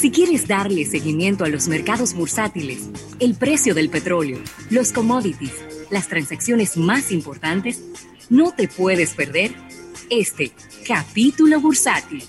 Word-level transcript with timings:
Si 0.00 0.10
quieres 0.10 0.48
darle 0.48 0.86
seguimiento 0.86 1.44
a 1.44 1.48
los 1.50 1.68
mercados 1.68 2.14
bursátiles, 2.14 2.88
el 3.20 3.34
precio 3.34 3.74
del 3.74 3.90
petróleo, 3.90 4.38
los 4.70 4.94
commodities, 4.94 5.52
las 5.90 6.08
transacciones 6.08 6.78
más 6.78 7.12
importantes, 7.12 7.84
no 8.30 8.54
te 8.54 8.66
puedes 8.66 9.12
perder 9.12 9.50
este 10.08 10.52
capítulo 10.88 11.60
bursátil. 11.60 12.24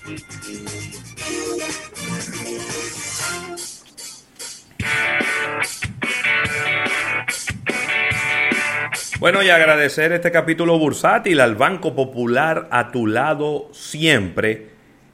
Bueno, 9.18 9.42
y 9.42 9.48
agradecer 9.48 10.12
este 10.12 10.30
capítulo 10.30 10.78
bursátil 10.78 11.40
al 11.40 11.54
Banco 11.54 11.94
Popular 11.94 12.68
a 12.70 12.92
tu 12.92 13.06
lado 13.06 13.70
siempre. 13.72 14.72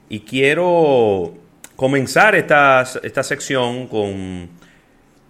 Y 0.08 0.20
quiero 0.20 1.46
comenzar 1.78 2.34
esta, 2.34 2.82
esta 3.04 3.22
sección 3.22 3.86
con 3.86 4.48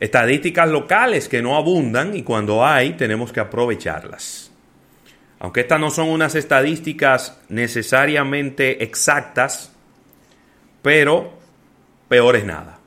estadísticas 0.01 0.66
locales 0.71 1.29
que 1.29 1.43
no 1.43 1.57
abundan 1.57 2.16
y 2.16 2.23
cuando 2.23 2.65
hay 2.65 2.95
tenemos 2.95 3.33
que 3.33 3.41
aprovecharlas. 3.41 4.51
Aunque 5.41 5.61
estas 5.61 5.79
no 5.79 5.91
son 5.91 6.09
unas 6.09 6.34
estadísticas 6.37 7.38
necesariamente 7.51 8.83
exactas, 8.83 9.74
pero 10.80 11.34
peor 12.09 12.37
es 12.37 12.47
nada. 12.47 12.79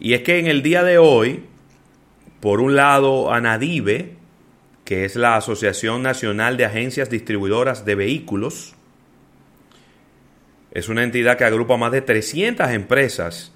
Y 0.00 0.14
es 0.14 0.22
que 0.22 0.38
en 0.38 0.46
el 0.46 0.62
día 0.62 0.82
de 0.82 0.96
hoy, 0.96 1.44
por 2.40 2.62
un 2.62 2.76
lado, 2.76 3.30
Anadive, 3.30 4.14
que 4.86 5.04
es 5.04 5.16
la 5.16 5.36
Asociación 5.36 6.02
Nacional 6.02 6.56
de 6.56 6.64
Agencias 6.64 7.10
Distribuidoras 7.10 7.84
de 7.84 7.94
Vehículos. 7.94 8.74
Es 10.74 10.88
una 10.88 11.04
entidad 11.04 11.38
que 11.38 11.44
agrupa 11.44 11.76
más 11.76 11.92
de 11.92 12.02
300 12.02 12.68
empresas 12.70 13.52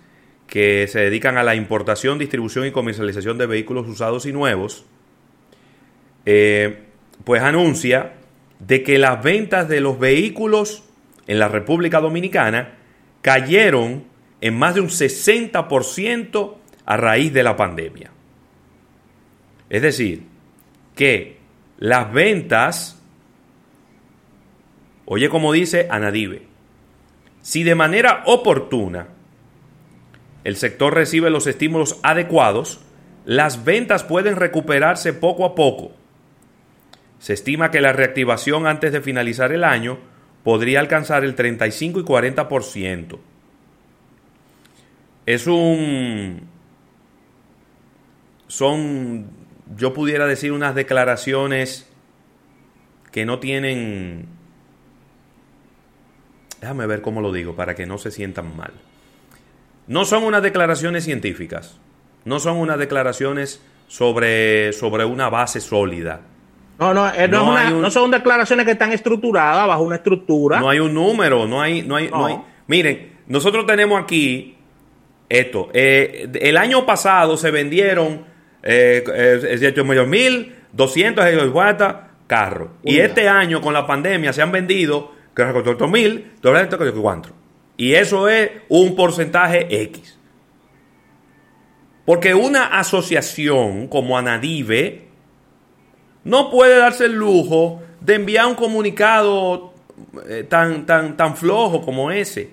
que 0.46 0.86
se 0.88 1.00
dedican 1.00 1.36
a 1.36 1.42
la 1.42 1.56
importación, 1.56 2.18
distribución 2.18 2.66
y 2.66 2.70
comercialización 2.70 3.36
de 3.36 3.46
vehículos 3.46 3.86
usados 3.86 4.24
y 4.24 4.32
nuevos. 4.32 4.86
Eh, 6.24 6.84
pues 7.24 7.42
anuncia 7.42 8.14
de 8.60 8.82
que 8.82 8.98
las 8.98 9.22
ventas 9.22 9.68
de 9.68 9.80
los 9.80 9.98
vehículos 9.98 10.84
en 11.26 11.38
la 11.38 11.48
República 11.48 12.00
Dominicana 12.00 12.76
cayeron 13.20 14.04
en 14.40 14.56
más 14.56 14.76
de 14.76 14.80
un 14.80 14.88
60% 14.88 16.54
a 16.86 16.96
raíz 16.96 17.32
de 17.32 17.42
la 17.42 17.56
pandemia. 17.56 18.10
Es 19.68 19.82
decir, 19.82 20.22
que 20.94 21.36
las 21.78 22.12
ventas, 22.12 23.02
oye 25.04 25.28
como 25.28 25.52
dice 25.52 25.88
Anadive, 25.90 26.47
si 27.48 27.62
de 27.62 27.74
manera 27.74 28.24
oportuna 28.26 29.08
el 30.44 30.56
sector 30.56 30.92
recibe 30.92 31.30
los 31.30 31.46
estímulos 31.46 31.98
adecuados, 32.02 32.80
las 33.24 33.64
ventas 33.64 34.04
pueden 34.04 34.36
recuperarse 34.36 35.14
poco 35.14 35.46
a 35.46 35.54
poco. 35.54 35.92
Se 37.18 37.32
estima 37.32 37.70
que 37.70 37.80
la 37.80 37.94
reactivación 37.94 38.66
antes 38.66 38.92
de 38.92 39.00
finalizar 39.00 39.50
el 39.52 39.64
año 39.64 39.96
podría 40.44 40.80
alcanzar 40.80 41.24
el 41.24 41.34
35 41.34 42.00
y 42.00 42.02
40%. 42.02 43.18
Es 45.24 45.46
un... 45.46 46.42
Son 48.46 49.26
yo 49.74 49.94
pudiera 49.94 50.26
decir 50.26 50.52
unas 50.52 50.74
declaraciones 50.74 51.88
que 53.10 53.24
no 53.24 53.38
tienen... 53.38 54.37
Déjame 56.60 56.86
ver 56.86 57.00
cómo 57.02 57.20
lo 57.20 57.32
digo 57.32 57.54
para 57.54 57.74
que 57.74 57.86
no 57.86 57.98
se 57.98 58.10
sientan 58.10 58.56
mal. 58.56 58.72
No 59.86 60.04
son 60.04 60.24
unas 60.24 60.42
declaraciones 60.42 61.04
científicas, 61.04 61.78
no 62.24 62.40
son 62.40 62.56
unas 62.58 62.78
declaraciones 62.78 63.62
sobre, 63.86 64.72
sobre 64.72 65.04
una 65.04 65.28
base 65.28 65.60
sólida. 65.60 66.20
No, 66.78 66.94
no, 66.94 67.12
eh, 67.12 67.26
no, 67.26 67.90
son 67.90 68.10
declaraciones 68.10 68.64
que 68.64 68.72
están 68.72 68.92
estructuradas 68.92 69.66
bajo 69.66 69.82
una 69.82 69.96
estructura. 69.96 70.60
No 70.60 70.70
hay 70.70 70.78
un 70.78 70.94
número, 70.94 71.46
no 71.46 71.60
hay, 71.60 71.82
no 71.82 71.96
hay, 71.96 72.08
no. 72.08 72.26
hay. 72.26 72.38
Miren, 72.68 73.18
nosotros 73.26 73.66
tenemos 73.66 74.00
aquí 74.00 74.56
esto. 75.28 75.70
Eh, 75.72 76.28
el 76.40 76.56
año 76.56 76.86
pasado 76.86 77.36
se 77.36 77.50
vendieron 77.50 78.24
eh, 78.62 79.04
eh, 79.06 80.06
mil, 80.06 80.54
250 80.72 82.10
carros. 82.26 82.70
Y 82.82 82.98
este 82.98 83.28
año 83.28 83.60
con 83.60 83.72
la 83.72 83.86
pandemia 83.86 84.32
se 84.32 84.42
han 84.42 84.52
vendido 84.52 85.12
mil, 85.88 86.32
Y 87.76 87.94
eso 87.94 88.28
es 88.28 88.50
un 88.68 88.96
porcentaje 88.96 89.82
X. 89.82 90.18
Porque 92.04 92.34
una 92.34 92.78
asociación 92.78 93.88
como 93.88 94.16
Anadive 94.16 95.08
no 96.24 96.50
puede 96.50 96.78
darse 96.78 97.06
el 97.06 97.12
lujo 97.12 97.82
de 98.00 98.14
enviar 98.14 98.46
un 98.46 98.54
comunicado 98.54 99.74
eh, 100.28 100.44
tan, 100.48 100.86
tan, 100.86 101.16
tan 101.16 101.36
flojo 101.36 101.82
como 101.82 102.10
ese. 102.10 102.50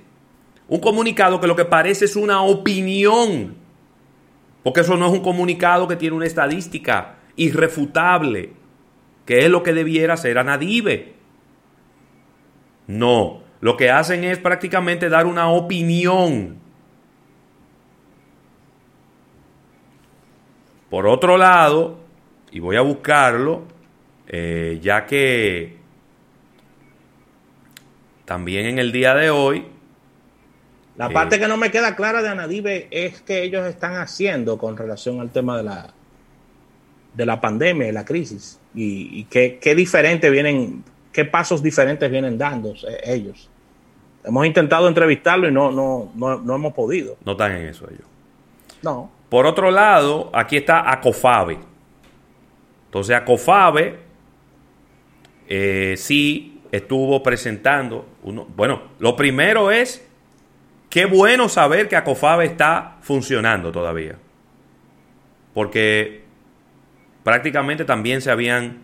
Un 0.68 0.80
comunicado 0.80 1.40
que 1.40 1.48
lo 1.48 1.56
que 1.56 1.66
parece 1.66 2.06
es 2.06 2.16
una 2.16 2.42
opinión 2.42 3.66
porque 4.66 4.82
eso 4.82 4.98
no 4.98 5.06
es 5.06 5.12
un 5.12 5.20
comunicado 5.20 5.88
que 5.88 5.96
tiene 5.96 6.16
una 6.16 6.26
estadística 6.26 7.18
irrefutable, 7.36 8.50
que 9.24 9.46
es 9.46 9.50
lo 9.52 9.62
que 9.62 9.74
debiera 9.74 10.18
ser 10.18 10.40
Anadive. 10.40 11.14
No, 12.88 13.42
lo 13.62 13.78
que 13.78 13.90
hacen 13.90 14.24
es 14.24 14.38
prácticamente 14.38 15.10
dar 15.10 15.26
una 15.26 15.50
opinión. 15.50 16.58
Por 20.90 21.08
otro 21.08 21.38
lado, 21.38 22.00
y 22.52 22.60
voy 22.60 22.76
a 22.78 22.82
buscarlo, 22.82 23.64
eh, 24.28 24.80
ya 24.82 25.06
que 25.06 25.78
también 28.26 28.66
en 28.66 28.80
el 28.80 28.92
día 28.92 29.14
de 29.14 29.30
hoy 29.30 29.66
la 30.98 31.10
parte 31.10 31.40
que 31.40 31.48
no 31.48 31.58
me 31.58 31.72
queda 31.72 31.96
clara 31.96 32.22
de 32.22 32.30
Anadive 32.30 32.88
es 32.90 33.22
que 33.22 33.44
ellos 33.44 33.66
están 33.68 33.96
haciendo 33.96 34.58
con 34.58 34.78
relación 34.78 35.20
al 35.20 35.30
tema 35.30 35.58
de 35.58 35.64
la, 35.64 35.94
de 37.14 37.26
la 37.26 37.42
pandemia, 37.42 37.88
de 37.88 37.94
la 37.94 38.06
crisis, 38.06 38.60
y, 38.74 39.26
qué, 39.26 39.76
diferente 39.76 40.30
vienen, 40.30 40.86
qué 41.16 41.26
pasos 41.26 41.64
diferentes 41.64 42.12
vienen 42.12 42.38
dando 42.38 42.74
ellos. 43.04 43.50
Hemos 44.24 44.46
intentado 44.46 44.88
entrevistarlo 44.88 45.48
y 45.48 45.52
no, 45.52 45.72
no, 45.72 46.12
no, 46.16 46.56
hemos 46.56 46.74
podido. 46.74 47.16
No 47.24 47.32
están 47.32 47.54
en 47.54 47.68
eso 47.68 47.88
ellos. 47.90 48.06
No. 48.82 49.10
Por 49.30 49.46
otro 49.46 49.72
lado, 49.72 50.30
aquí 50.34 50.58
está 50.58 50.92
Acofabe. 50.92 51.58
Entonces, 52.86 53.16
Acofabe 53.16 54.00
eh, 55.48 55.96
sí 55.98 56.62
estuvo 56.72 57.24
presentando. 57.24 58.06
Uno, 58.24 58.46
bueno, 58.56 58.82
lo 59.00 59.16
primero 59.16 59.72
es 59.72 60.06
Qué 60.96 61.06
bueno 61.08 61.50
saber 61.50 61.90
que 61.90 61.98
Acofabe 61.98 62.46
está 62.46 62.96
funcionando 63.02 63.70
todavía. 63.70 64.16
Porque 65.54 66.24
prácticamente 67.22 67.84
también 67.84 68.22
se 68.22 68.32
habían 68.32 68.84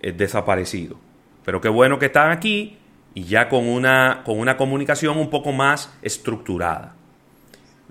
eh, 0.00 0.12
desaparecido. 0.12 1.00
Pero 1.48 1.62
qué 1.62 1.70
bueno 1.70 1.98
que 1.98 2.04
están 2.04 2.30
aquí 2.30 2.76
y 3.14 3.24
ya 3.24 3.48
con 3.48 3.66
una, 3.66 4.20
con 4.22 4.38
una 4.38 4.58
comunicación 4.58 5.16
un 5.16 5.30
poco 5.30 5.50
más 5.50 5.96
estructurada. 6.02 6.94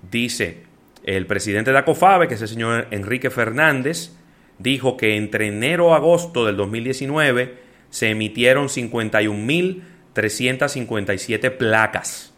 Dice 0.08 0.62
el 1.02 1.26
presidente 1.26 1.72
de 1.72 1.78
Acofabe, 1.78 2.28
que 2.28 2.34
es 2.34 2.42
el 2.42 2.46
señor 2.46 2.86
Enrique 2.92 3.30
Fernández, 3.30 4.12
dijo 4.60 4.96
que 4.96 5.16
entre 5.16 5.48
enero 5.48 5.90
y 5.90 5.92
agosto 5.92 6.46
del 6.46 6.56
2019 6.56 7.58
se 7.90 8.10
emitieron 8.10 8.68
51.357 8.68 11.56
placas 11.56 12.32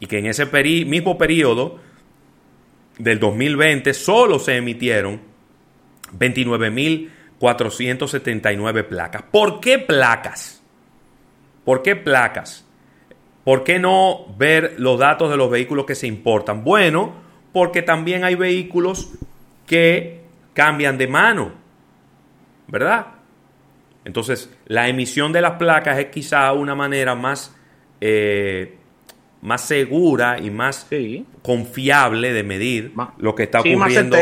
y 0.00 0.06
que 0.06 0.18
en 0.18 0.26
ese 0.26 0.46
mismo 0.86 1.18
periodo 1.18 1.78
del 2.98 3.20
2020 3.20 3.94
solo 3.94 4.40
se 4.40 4.56
emitieron 4.56 5.20
29.479 7.42 8.84
placas. 8.86 9.22
¿Por 9.30 9.60
qué 9.60 9.78
placas? 9.78 10.62
¿Por 11.64 11.82
qué 11.82 11.96
placas? 11.96 12.66
¿Por 13.44 13.64
qué 13.64 13.78
no 13.78 14.26
ver 14.36 14.76
los 14.78 14.98
datos 14.98 15.30
de 15.30 15.36
los 15.36 15.50
vehículos 15.50 15.84
que 15.84 15.94
se 15.94 16.06
importan? 16.06 16.64
Bueno, 16.64 17.14
porque 17.52 17.82
también 17.82 18.24
hay 18.24 18.34
vehículos 18.36 19.10
que 19.66 20.22
cambian 20.54 20.96
de 20.98 21.08
mano, 21.08 21.52
¿verdad? 22.68 23.06
Entonces, 24.04 24.50
la 24.66 24.88
emisión 24.88 25.32
de 25.32 25.40
las 25.40 25.52
placas 25.52 25.98
es 25.98 26.06
quizá 26.06 26.52
una 26.52 26.74
manera 26.74 27.14
más 27.14 27.54
eh, 28.00 28.76
más 29.42 29.62
segura 29.62 30.38
y 30.38 30.50
más 30.50 30.88
confiable 31.42 32.32
de 32.32 32.42
medir 32.44 32.92
lo 33.18 33.34
que 33.34 33.42
está 33.44 33.60
ocurriendo. 33.60 34.16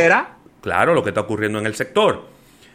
claro, 0.60 0.94
lo 0.94 1.02
que 1.02 1.10
está 1.10 1.20
ocurriendo 1.20 1.58
en 1.58 1.66
el 1.66 1.74
sector. 1.74 2.26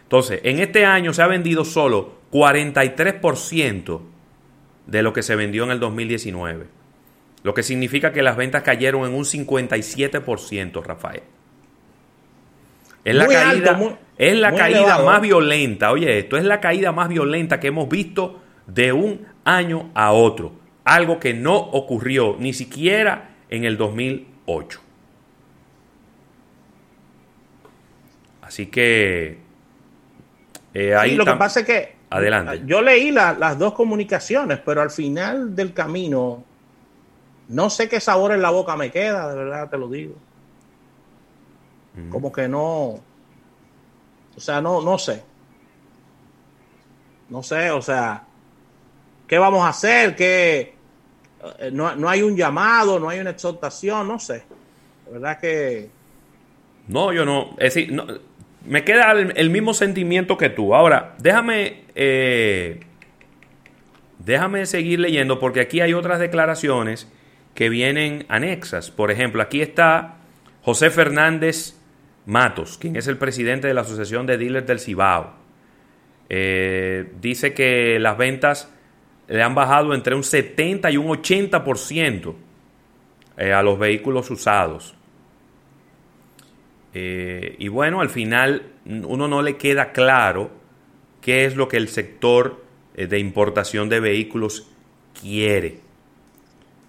Entonces, 0.06 0.40
en 0.44 0.60
este 0.60 0.86
año 0.86 1.14
se 1.14 1.24
ha 1.24 1.28
vendido 1.28 1.66
solo 1.66 2.14
43% 2.32 4.02
de 4.86 5.02
lo 5.02 5.14
que 5.14 5.24
se 5.24 5.36
vendió 5.36 5.64
en 5.64 5.72
el 5.72 5.80
2019. 5.80 6.68
Lo 7.42 7.54
que 7.54 7.64
significa 7.64 8.14
que 8.14 8.22
las 8.22 8.38
ventas 8.38 8.62
cayeron 8.62 9.06
en 9.06 9.16
un 9.16 9.24
57%, 9.24 10.84
Rafael. 10.84 11.24
Es 13.04 13.16
la 13.16 13.28
caída, 13.28 13.98
es 14.18 14.36
la 14.38 14.54
caída 14.54 15.00
más 15.04 15.22
violenta. 15.22 15.92
Oye, 15.92 16.20
esto 16.20 16.38
es 16.38 16.44
la 16.44 16.60
caída 16.60 16.92
más 16.92 17.10
violenta 17.10 17.60
que 17.60 17.68
hemos 17.68 17.88
visto 17.88 18.42
de 18.68 18.94
un 18.94 19.26
año 19.44 19.92
a 19.94 20.12
otro. 20.12 20.54
Algo 20.84 21.20
que 21.20 21.34
no 21.34 21.56
ocurrió 21.56 22.36
ni 22.40 22.54
siquiera 22.54 23.36
en 23.50 23.64
el 23.64 23.78
2008. 23.78 24.82
Así 28.42 28.68
que 28.68 29.45
eh, 30.76 30.94
ahí 30.94 31.16
lo 31.16 31.24
que 31.24 31.36
pasa 31.36 31.62
es 31.62 31.66
que 31.66 31.96
adelante. 32.10 32.64
Yo 32.66 32.82
leí 32.82 33.10
las 33.10 33.58
dos 33.58 33.74
comunicaciones, 33.74 34.60
pero 34.60 34.82
al 34.82 34.92
final 34.92 35.56
del 35.56 35.74
camino 35.74 36.44
no 37.48 37.70
sé 37.70 37.88
qué 37.88 38.00
sabor 38.00 38.34
en 38.34 38.42
la 38.42 38.50
boca 38.50 38.76
me 38.76 38.92
queda, 38.92 39.30
de 39.30 39.36
verdad 39.36 39.70
te 39.70 39.78
lo 39.78 39.88
digo. 39.88 40.16
Como 42.10 42.30
que 42.30 42.48
no. 42.50 43.00
O 44.36 44.40
sea, 44.40 44.60
no, 44.60 44.82
no 44.82 44.98
sé. 44.98 45.24
No 47.30 47.42
sé, 47.42 47.72
o 47.72 47.82
sea, 47.82 48.26
¿qué 49.28 49.38
vamos 49.38 49.64
a 49.64 49.70
hacer? 49.70 50.14
¿Qué, 50.14 50.76
eh, 51.60 51.72
no, 51.72 52.10
hay 52.10 52.22
un 52.22 52.36
llamado, 52.36 53.00
no 53.00 53.10
hay 53.10 53.20
una 53.20 53.30
exhortación, 53.30 54.08
no 54.08 54.20
sé. 54.20 54.44
La 55.06 55.12
verdad 55.12 55.40
que... 55.40 55.90
No, 56.88 57.14
yo 57.14 57.26
no. 57.26 57.52
Es 57.58 57.74
decir, 57.74 57.94
me 58.68 58.84
queda 58.84 59.12
el, 59.12 59.50
mismo 59.50 59.74
sentimiento 59.74 60.38
que 60.38 60.50
tú. 60.50 60.76
Ahora, 60.76 61.16
déjame... 61.20 61.84
Eh, 61.96 62.80
déjame 64.20 64.66
seguir 64.66 65.00
leyendo 65.00 65.40
porque 65.40 65.62
aquí 65.62 65.82
hay 65.82 65.94
otras 65.94 66.20
declaraciones 66.20 67.12
que 67.54 67.70
vienen 67.70 68.26
anexas. 68.28 68.92
Por 68.92 69.12
ejemplo, 69.12 69.42
aquí 69.42 69.62
está 69.62 70.18
José 70.62 70.90
Fernández 70.90 71.76
Matos, 72.26 72.78
quien 72.78 72.96
es 72.96 73.08
el 73.08 73.18
presidente 73.18 73.68
de 73.68 73.74
la 73.74 73.82
Asociación 73.82 74.26
de 74.26 74.38
Dealers 74.38 74.68
del 74.68 74.80
Cibao. 74.80 75.34
Eh, 76.30 77.12
dice 77.22 77.54
que 77.54 78.00
las 78.00 78.18
ventas 78.18 78.72
le 79.28 79.42
han 79.44 79.56
bajado 79.56 79.94
entre 79.94 80.16
un 80.16 80.24
70 80.24 80.92
y 80.92 80.98
un 80.98 81.08
80% 81.08 82.34
eh, 83.38 83.54
a 83.54 83.62
los 83.62 83.78
vehículos 83.78 84.30
usados. 84.32 84.95
Eh, 86.98 87.58
y 87.60 87.68
bueno, 87.68 88.00
al 88.00 88.10
final 88.10 88.64
uno 88.86 89.28
no 89.28 89.42
le 89.42 89.58
queda 89.58 89.92
claro 89.92 90.50
qué 91.22 91.46
es 91.46 91.58
lo 91.58 91.68
que 91.68 91.78
el 91.78 91.90
sector 91.90 92.64
de 92.96 93.20
importación 93.20 93.90
de 93.90 94.00
vehículos 94.00 94.72
quiere. 95.20 95.80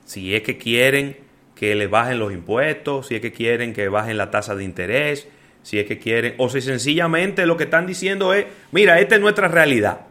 Si 0.04 0.34
es 0.36 0.42
que 0.42 0.56
quieren 0.56 1.16
que 1.56 1.74
le 1.74 1.88
bajen 1.88 2.20
los 2.20 2.32
impuestos, 2.32 3.08
si 3.08 3.16
es 3.16 3.20
que 3.20 3.32
quieren 3.32 3.72
que 3.72 3.88
bajen 3.88 4.16
la 4.16 4.30
tasa 4.30 4.54
de 4.54 4.62
interés, 4.62 5.26
si 5.62 5.80
es 5.80 5.86
que 5.86 5.98
quieren, 5.98 6.34
o 6.38 6.48
si 6.48 6.60
sencillamente 6.60 7.44
lo 7.44 7.56
que 7.56 7.64
están 7.64 7.86
diciendo 7.86 8.32
es, 8.32 8.46
mira, 8.70 9.00
esta 9.00 9.16
es 9.16 9.20
nuestra 9.20 9.48
realidad. 9.48 10.02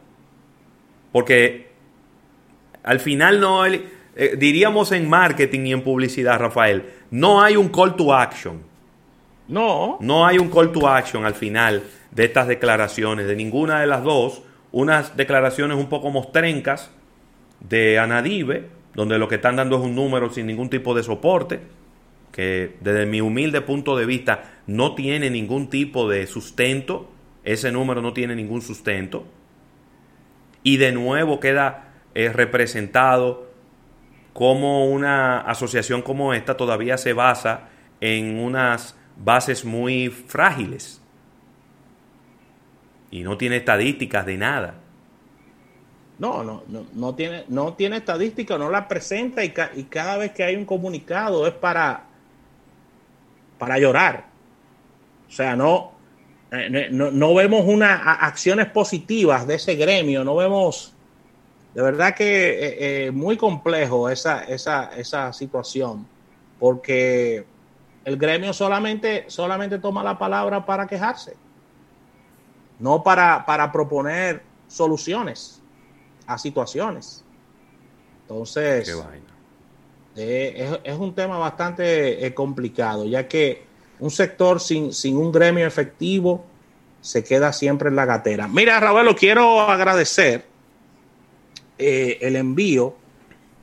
Porque 1.14 1.70
al 2.84 3.00
final 3.00 3.40
no, 3.40 3.66
eh, 3.66 3.82
diríamos 4.38 4.92
en 4.92 5.08
marketing 5.08 5.62
y 5.68 5.72
en 5.72 5.82
publicidad, 5.82 6.40
Rafael, 6.40 6.84
no 7.10 7.42
hay 7.42 7.56
un 7.56 7.70
call 7.70 7.96
to 7.96 8.14
action. 8.14 8.75
No. 9.48 9.98
No 10.02 10.26
hay 10.26 10.38
un 10.38 10.50
call 10.50 10.72
to 10.72 10.88
action 10.88 11.26
al 11.26 11.36
final 11.36 11.84
de 12.12 12.26
estas 12.26 12.48
declaraciones, 12.48 13.28
de 13.28 13.36
ninguna 13.36 13.80
de 13.80 13.88
las 13.88 14.04
dos. 14.04 14.42
Unas 14.72 15.16
declaraciones 15.16 15.78
un 15.78 15.88
poco 15.88 16.10
mostrencas 16.10 16.92
de 17.60 18.00
Anadive, 18.00 18.70
donde 18.94 19.18
lo 19.18 19.28
que 19.28 19.36
están 19.36 19.56
dando 19.56 19.78
es 19.78 19.84
un 19.84 19.96
número 19.96 20.30
sin 20.30 20.48
ningún 20.48 20.70
tipo 20.70 20.94
de 20.94 21.04
soporte, 21.04 21.60
que 22.32 22.76
desde 22.82 23.06
mi 23.06 23.22
humilde 23.22 23.62
punto 23.62 23.96
de 23.96 24.06
vista 24.06 24.56
no 24.68 24.96
tiene 24.96 25.30
ningún 25.30 25.70
tipo 25.70 26.10
de 26.10 26.28
sustento, 26.28 27.10
ese 27.44 27.72
número 27.72 28.02
no 28.02 28.14
tiene 28.14 28.36
ningún 28.36 28.62
sustento, 28.62 29.26
y 30.64 30.78
de 30.78 30.92
nuevo 30.92 31.40
queda 31.40 31.94
eh, 32.14 32.32
representado 32.34 33.50
como 34.34 34.90
una 34.90 35.40
asociación 35.42 36.02
como 36.02 36.34
esta 36.34 36.58
todavía 36.58 36.98
se 36.98 37.14
basa 37.14 37.70
en 38.02 38.40
unas 38.40 38.98
bases 39.18 39.64
muy 39.64 40.10
frágiles 40.10 41.02
y 43.12 43.24
no 43.24 43.38
tiene 43.38 43.58
estadísticas 43.58 44.26
de 44.26 44.38
nada. 44.38 44.76
No, 46.18 46.44
no, 46.44 46.64
no, 46.68 46.86
no 46.94 47.16
tiene, 47.16 47.44
no 47.50 47.74
tiene 47.74 47.98
estadística, 47.98 48.58
no 48.58 48.70
la 48.70 48.88
presenta 48.88 49.44
y, 49.44 49.54
y, 49.76 49.84
cada 49.84 50.18
vez 50.18 50.32
que 50.32 50.44
hay 50.44 50.56
un 50.56 50.66
comunicado 50.66 51.46
es 51.46 51.54
para, 51.54 52.06
para 53.58 53.78
llorar. 53.78 54.26
O 55.28 55.32
sea, 55.32 55.56
no, 55.56 55.92
eh, 56.52 56.90
no, 56.92 57.12
no 57.12 57.34
vemos 57.34 57.66
unas 57.66 58.00
acciones 58.04 58.68
positivas 58.68 59.46
de 59.48 59.56
ese 59.56 59.76
gremio, 59.76 60.24
no 60.24 60.36
vemos, 60.36 60.94
de 61.74 61.82
verdad 61.82 62.16
que 62.16 62.50
eh, 62.50 63.08
eh, 63.08 63.12
muy 63.12 63.36
complejo 63.36 64.10
esa, 64.10 64.44
esa, 64.44 64.92
esa 64.96 65.34
situación, 65.34 66.08
porque 66.60 67.46
el 68.06 68.18
gremio 68.18 68.54
solamente, 68.54 69.26
solamente 69.28 69.80
toma 69.80 70.04
la 70.04 70.18
palabra 70.18 70.66
para 70.66 70.88
quejarse, 70.88 71.36
no 72.80 73.04
para, 73.04 73.46
para 73.46 73.72
proponer 73.72 74.44
soluciones 74.68 75.62
a 76.28 76.38
situaciones. 76.38 77.24
Entonces, 78.22 78.96
eh, 80.16 80.80
es, 80.84 80.98
un 80.98 81.14
tema 81.14 81.38
bastante 81.38 82.26
eh, 82.26 82.34
complicado, 82.34 83.06
ya 83.06 83.28
que 83.28 83.64
un 84.00 84.12
sector 84.12 84.60
sin, 84.60 84.94
sin 84.94 85.18
un 85.18 85.32
gremio 85.32 85.66
efectivo 85.66 86.46
se 87.02 87.24
queda 87.24 87.54
siempre 87.54 87.90
en 87.90 87.96
la 87.96 88.06
gatera. 88.06 88.48
Mira, 88.48 88.80
Ravelo, 88.80 89.16
quiero 89.16 89.62
agradecer 89.62 90.46
eh, 91.78 92.20
el 92.22 92.36
envío 92.36 92.96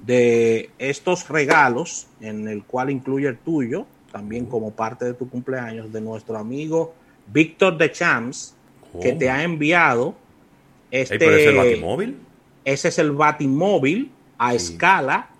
de 0.01 0.71
estos 0.79 1.29
regalos, 1.29 2.09
en 2.21 2.49
el 2.49 2.65
cual 2.65 2.91
incluye 2.91 3.29
el 3.29 3.39
tuyo, 3.39 3.87
también 4.13 4.47
como 4.47 4.71
parte 4.71 5.07
de 5.07 5.15
tu 5.15 5.29
cumpleaños, 5.29 5.93
de 5.93 6.01
nuestro 6.01 6.37
amigo 6.37 6.95
Víctor 7.27 7.79
de 7.79 7.91
Champs, 7.91 8.55
que 9.01 9.13
te 9.13 9.31
ha 9.31 9.43
enviado 9.43 10.15
este. 10.91 11.17
Ese 12.65 12.89
es 12.89 12.99
el 12.99 13.11
Batimóvil 13.11 14.11
a 14.39 14.55
escala 14.55 15.31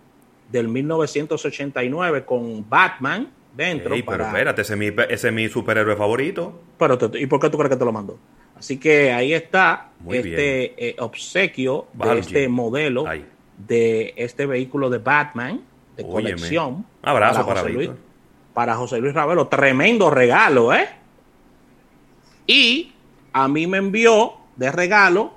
del 0.51 0.69
1989 0.69 2.25
con 2.25 2.69
Batman 2.69 3.31
dentro. 3.57 3.95
pero 4.07 4.25
espérate, 4.25 4.63
ese 4.63 4.75
es, 5.09 5.33
mi, 5.33 5.49
superhéroe 5.49 5.97
favorito. 5.97 6.61
Pero 6.79 6.99
¿Y 7.15 7.27
por 7.27 7.41
qué 7.41 7.51
tú 7.51 7.59
crees 7.59 7.71
que 7.71 7.77
te 7.77 7.85
lo 7.85 7.93
mandó? 7.93 8.19
Así 8.57 8.79
que 8.79 9.13
ahí 9.13 9.33
está 9.33 9.91
este 10.09 10.89
eh, 10.89 10.97
obsequio 10.99 11.87
de 11.93 12.19
este 12.19 12.49
modelo 12.49 13.05
de 13.57 14.15
este 14.17 14.47
vehículo 14.47 14.91
de 14.91 14.99
Batman 14.99 15.61
de 15.97 16.05
colección. 16.05 16.85
Abrazo 17.03 17.47
para, 17.47 17.61
José 17.61 17.73
Luis, 17.73 17.91
para 18.55 18.75
José 18.77 18.99
Luis 19.01 19.15
Ravelo. 19.15 19.49
Tremendo 19.49 20.11
regalo, 20.11 20.73
¿eh? 20.73 20.89
Y 22.47 22.93
a 23.33 23.49
mí 23.49 23.67
me 23.67 23.79
envió 23.79 24.35
de 24.57 24.71
regalo 24.71 25.35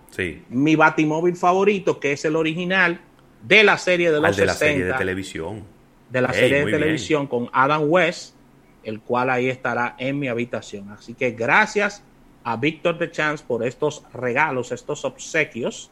mi 0.50 0.76
batimóvil 0.76 1.36
favorito, 1.36 2.00
que 2.00 2.14
es 2.14 2.26
el 2.26 2.36
original 2.36 3.00
de 3.42 3.64
la 3.64 3.78
serie 3.78 4.12
de 4.12 4.20
los 4.20 4.36
de 4.36 4.46
la 4.46 4.54
serie 4.54 4.86
de 4.86 4.94
televisión. 4.94 5.64
De 6.10 6.22
la 6.22 6.32
serie 6.34 6.66
de 6.66 6.72
televisión 6.72 7.28
con 7.28 7.50
Adam 7.52 7.84
West, 7.88 8.36
el 8.84 9.02
cual 9.02 9.30
ahí 9.30 9.50
estará 9.50 9.96
en 9.98 10.20
mi 10.20 10.28
habitación. 10.28 10.90
Así 10.90 11.14
que 11.14 11.32
gracias 11.32 12.04
a 12.44 12.58
Víctor 12.58 12.98
de 12.98 13.12
Chance 13.12 13.44
por 13.46 13.66
estos 13.66 14.04
regalos, 14.14 14.72
estos 14.72 15.04
obsequios. 15.04 15.90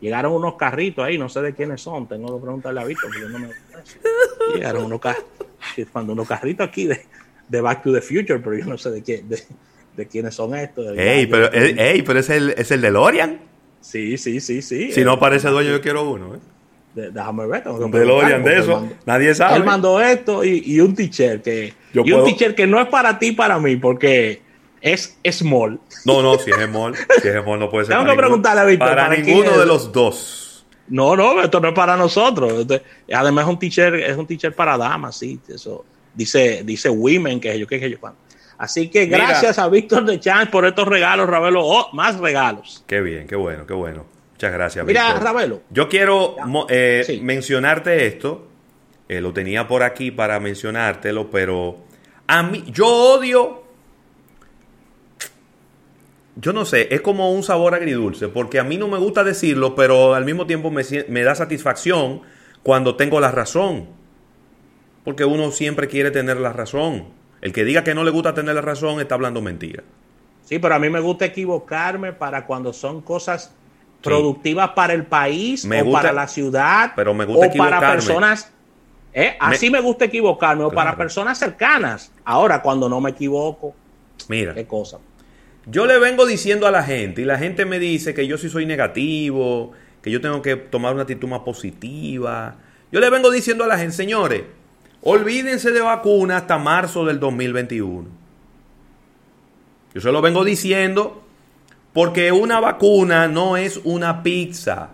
Llegaron 0.00 0.32
unos 0.32 0.56
carritos 0.56 1.04
ahí, 1.04 1.16
no 1.16 1.28
sé 1.28 1.40
de 1.42 1.54
quiénes 1.54 1.80
son, 1.80 2.08
tengo 2.08 2.34
que 2.36 2.42
preguntarle 2.42 2.80
a 2.80 2.84
Víctor, 2.84 3.10
porque 3.12 3.32
no 3.32 3.38
me 3.38 3.50
Llegaron 4.54 4.84
unos, 4.86 5.00
cuando 5.92 6.12
unos 6.12 6.28
carritos 6.28 6.68
aquí 6.68 6.86
de, 6.86 7.00
de, 7.48 7.60
Back 7.60 7.82
to 7.82 7.92
the 7.92 8.00
Future, 8.00 8.38
pero 8.38 8.56
yo 8.56 8.66
no 8.66 8.78
sé 8.78 8.90
de, 8.90 9.02
qué, 9.02 9.24
de, 9.96 10.06
quiénes 10.06 10.34
son 10.34 10.54
estos. 10.54 10.96
Ey, 10.96 11.26
pero, 11.26 11.52
ey, 11.52 12.02
pero 12.02 12.18
es 12.20 12.30
el, 12.30 12.50
es 12.50 12.70
el 12.70 12.80
de 12.80 12.90
Lorian. 12.90 13.40
Sí, 13.80 14.16
sí, 14.16 14.40
sí, 14.40 14.62
sí. 14.62 14.92
Si 14.92 15.04
no 15.04 15.18
parece 15.18 15.48
dueño, 15.48 15.70
yo 15.70 15.80
quiero 15.80 16.08
uno. 16.08 16.36
¿eh? 16.36 16.38
déjame 16.94 17.46
ver. 17.46 17.62
Tengo 17.62 17.90
que 17.90 17.98
de 17.98 18.58
eso. 18.58 18.88
Nadie 19.06 19.34
sabe. 19.34 19.56
Él 19.56 19.64
mandó 19.64 20.00
esto 20.00 20.44
y, 20.44 20.80
un 20.80 20.94
teacher 20.94 21.42
que. 21.42 21.74
y 21.92 22.12
un 22.12 22.24
teacher 22.24 22.54
que 22.54 22.66
no 22.66 22.80
es 22.80 22.88
para 22.88 23.18
ti, 23.18 23.32
para 23.32 23.58
mí, 23.58 23.76
porque 23.76 24.42
es 24.80 25.16
small. 25.30 25.80
No, 26.04 26.22
no, 26.22 26.38
si 26.38 26.50
es 26.50 26.56
small, 26.56 26.94
si 27.22 27.28
es 27.28 27.42
small 27.42 27.58
no 27.58 27.70
puede 27.70 27.86
ser. 27.86 27.96
Tengo 27.98 28.10
que 28.10 28.16
preguntarle 28.16 28.60
a 28.60 28.64
Víctor. 28.64 28.88
Para, 28.88 29.08
ninguno 29.08 29.58
de 29.58 29.66
los 29.66 29.92
dos. 29.92 30.41
No, 30.92 31.16
no, 31.16 31.42
esto 31.42 31.58
no 31.58 31.68
es 31.68 31.74
para 31.74 31.96
nosotros. 31.96 32.66
además 33.12 33.44
es 33.44 33.50
un 33.50 33.58
teacher, 33.58 33.94
es 33.94 34.16
un 34.16 34.26
teacher 34.26 34.54
para 34.54 34.76
damas, 34.76 35.16
sí. 35.16 35.40
Eso 35.48 35.86
dice, 36.14 36.62
dice 36.64 36.90
women, 36.90 37.40
que 37.40 37.58
yo, 37.58 37.66
que 37.66 37.90
yo, 37.90 37.96
Así 38.58 38.88
que 38.88 39.06
gracias 39.06 39.58
a 39.58 39.68
Víctor 39.68 40.04
de 40.04 40.20
Chance 40.20 40.52
por 40.52 40.66
estos 40.66 40.86
regalos, 40.86 41.28
Ravelo. 41.28 41.64
Oh, 41.64 41.88
más 41.94 42.18
regalos. 42.18 42.84
Qué 42.86 43.00
bien, 43.00 43.26
qué 43.26 43.36
bueno, 43.36 43.66
qué 43.66 43.72
bueno. 43.72 44.04
Muchas 44.32 44.52
gracias. 44.52 44.84
Mira, 44.84 45.14
Ravelo. 45.18 45.62
Yo 45.70 45.88
quiero 45.88 46.36
eh, 46.68 47.20
mencionarte 47.22 48.06
esto. 48.06 48.48
eh, 49.08 49.20
lo 49.22 49.32
tenía 49.32 49.66
por 49.66 49.82
aquí 49.82 50.10
para 50.10 50.38
mencionártelo, 50.40 51.30
pero 51.30 51.78
a 52.26 52.42
mí, 52.42 52.64
yo 52.68 52.86
odio, 52.86 53.61
yo 56.36 56.52
no 56.52 56.64
sé, 56.64 56.94
es 56.94 57.00
como 57.00 57.32
un 57.32 57.42
sabor 57.42 57.74
agridulce, 57.74 58.28
porque 58.28 58.58
a 58.58 58.64
mí 58.64 58.78
no 58.78 58.88
me 58.88 58.98
gusta 58.98 59.24
decirlo, 59.24 59.74
pero 59.74 60.14
al 60.14 60.24
mismo 60.24 60.46
tiempo 60.46 60.70
me, 60.70 60.82
me 61.08 61.22
da 61.22 61.34
satisfacción 61.34 62.22
cuando 62.62 62.96
tengo 62.96 63.20
la 63.20 63.30
razón, 63.30 63.88
porque 65.04 65.24
uno 65.24 65.50
siempre 65.50 65.88
quiere 65.88 66.10
tener 66.10 66.38
la 66.38 66.52
razón. 66.52 67.06
El 67.40 67.52
que 67.52 67.64
diga 67.64 67.82
que 67.82 67.94
no 67.94 68.04
le 68.04 68.10
gusta 68.10 68.34
tener 68.34 68.54
la 68.54 68.60
razón 68.60 69.00
está 69.00 69.16
hablando 69.16 69.42
mentira. 69.42 69.82
Sí, 70.44 70.58
pero 70.58 70.74
a 70.74 70.78
mí 70.78 70.88
me 70.88 71.00
gusta 71.00 71.24
equivocarme 71.24 72.12
para 72.12 72.46
cuando 72.46 72.72
son 72.72 73.02
cosas 73.02 73.52
productivas 74.02 74.70
para 74.70 74.92
el 74.92 75.04
país 75.04 75.64
o 75.64 75.92
para 75.92 76.12
la 76.12 76.26
ciudad 76.26 76.92
pero 76.96 77.14
me 77.14 77.24
gusta 77.24 77.46
o 77.46 77.56
para 77.56 77.80
personas. 77.80 78.52
¿eh? 79.12 79.36
Así 79.38 79.70
me, 79.70 79.80
gusta 79.80 80.06
equivocarme 80.06 80.64
o 80.64 80.70
para 80.70 80.96
personas 80.96 81.38
cercanas. 81.38 82.12
Ahora, 82.24 82.62
cuando 82.62 82.88
no 82.88 83.00
me 83.00 83.10
equivoco, 83.10 83.74
mira, 84.28 84.54
qué 84.54 84.66
cosa. 84.66 84.98
Yo 85.66 85.86
le 85.86 85.98
vengo 85.98 86.26
diciendo 86.26 86.66
a 86.66 86.70
la 86.70 86.82
gente 86.82 87.22
y 87.22 87.24
la 87.24 87.38
gente 87.38 87.64
me 87.64 87.78
dice 87.78 88.14
que 88.14 88.26
yo 88.26 88.36
sí 88.36 88.48
soy 88.48 88.66
negativo, 88.66 89.72
que 90.02 90.10
yo 90.10 90.20
tengo 90.20 90.42
que 90.42 90.56
tomar 90.56 90.92
una 90.92 91.02
actitud 91.02 91.28
más 91.28 91.40
positiva. 91.40 92.56
Yo 92.90 93.00
le 93.00 93.10
vengo 93.10 93.30
diciendo 93.30 93.64
a 93.64 93.68
la 93.68 93.78
gente, 93.78 93.94
señores, 93.94 94.42
olvídense 95.02 95.70
de 95.70 95.80
vacunas 95.80 96.42
hasta 96.42 96.58
marzo 96.58 97.04
del 97.04 97.20
2021. 97.20 98.08
Yo 99.94 100.00
se 100.00 100.10
lo 100.10 100.20
vengo 100.20 100.44
diciendo 100.44 101.22
porque 101.92 102.32
una 102.32 102.58
vacuna 102.58 103.28
no 103.28 103.56
es 103.56 103.80
una 103.84 104.22
pizza, 104.22 104.90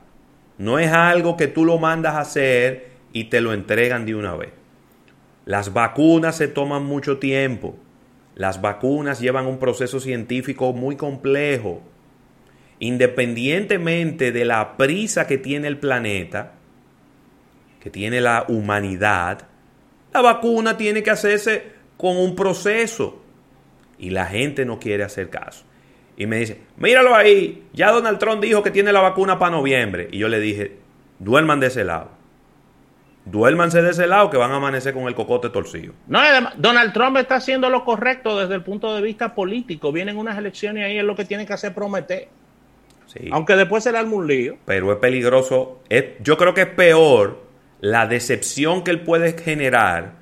no 0.59 0.79
es 0.79 0.93
algo 0.93 1.37
que 1.37 1.47
tú 1.47 1.65
lo 1.65 1.79
mandas 1.79 2.15
a 2.15 2.21
hacer 2.21 2.91
y 3.13 3.25
te 3.25 3.41
lo 3.41 3.53
entregan 3.53 4.05
de 4.05 4.15
una 4.15 4.35
vez. 4.35 4.51
Las 5.47 5.73
vacunas 5.73 6.37
se 6.37 6.49
toman 6.49 6.85
mucho 6.85 7.19
tiempo. 7.19 7.77
Las 8.39 8.63
vacunas 8.63 9.21
llevan 9.21 9.47
un 9.47 9.59
proceso 9.59 10.01
científico 10.01 10.73
muy 10.73 10.97
complejo. 10.97 11.83
Independientemente 12.79 14.33
de 14.33 14.47
la 14.47 14.79
prisa 14.79 15.27
que 15.27 15.37
tiene 15.37 15.69
el 15.69 15.77
planeta, 15.77 16.53
que 17.81 17.91
tiene 17.91 18.23
la 18.23 18.47
humanidad, 18.49 19.49
la 20.15 20.23
vacuna 20.23 20.79
tiene 20.79 21.03
que 21.03 21.11
hacerse 21.11 21.65
con 21.99 22.17
un 22.17 22.35
proceso. 22.35 23.21
Y 23.99 24.09
la 24.09 24.25
gente 24.25 24.65
no 24.65 24.81
quiere 24.81 25.05
hacer 25.05 25.29
caso 25.29 25.69
y 26.19 26.27
me 26.27 26.39
dice, 26.39 26.59
míralo 26.77 27.15
ahí, 27.15 27.69
ya 27.73 27.93
Donald 27.93 28.19
Trump 28.19 28.43
dijo 28.43 28.61
que 28.65 28.73
tiene 28.73 28.93
la 28.93 29.01
vacuna 29.01 29.39
para 29.39 29.53
noviembre. 29.53 30.09
Y 30.11 30.19
yo 30.19 30.27
le 30.27 30.41
dije, 30.41 30.77
duerman 31.21 31.61
de 31.61 31.69
ese 31.69 31.85
lado. 31.85 32.11
Duérmanse 33.31 33.83
de 33.83 33.91
ese 33.91 34.07
lado 34.07 34.31
que 34.31 34.39
van 34.39 34.53
a 34.53 34.57
amanecer 34.57 34.95
con 34.95 35.05
el 35.05 35.15
cocote 35.15 35.51
torcido. 35.51 35.93
No, 36.07 36.21
Donald 36.57 36.93
Trump 36.95 37.17
está 37.19 37.37
haciendo 37.37 37.69
lo 37.69 37.85
correcto 37.85 38.39
desde 38.39 38.55
el 38.55 38.63
punto 38.63 38.95
de 38.95 39.03
vista 39.03 39.35
político. 39.35 39.93
Vienen 39.93 40.17
unas 40.17 40.39
elecciones 40.39 40.83
y 40.83 40.85
ahí 40.85 40.99
es 40.99 41.05
lo 41.05 41.15
que 41.15 41.27
tiene 41.27 41.45
que 41.45 41.53
hacer 41.53 41.75
prometer. 41.75 42.29
Sí. 43.07 43.29
Aunque 43.31 43.57
después 43.57 43.85
se 43.85 43.93
le 43.93 43.99
arma 43.99 44.15
un 44.15 44.27
lío. 44.27 44.57
Pero 44.65 44.93
es 44.93 44.99
peligroso. 44.99 45.83
yo 46.21 46.37
creo 46.39 46.55
que 46.55 46.63
es 46.63 46.69
peor 46.69 47.43
la 47.81 48.07
decepción 48.07 48.83
que 48.83 48.93
él 48.93 49.03
puede 49.03 49.37
generar. 49.37 50.13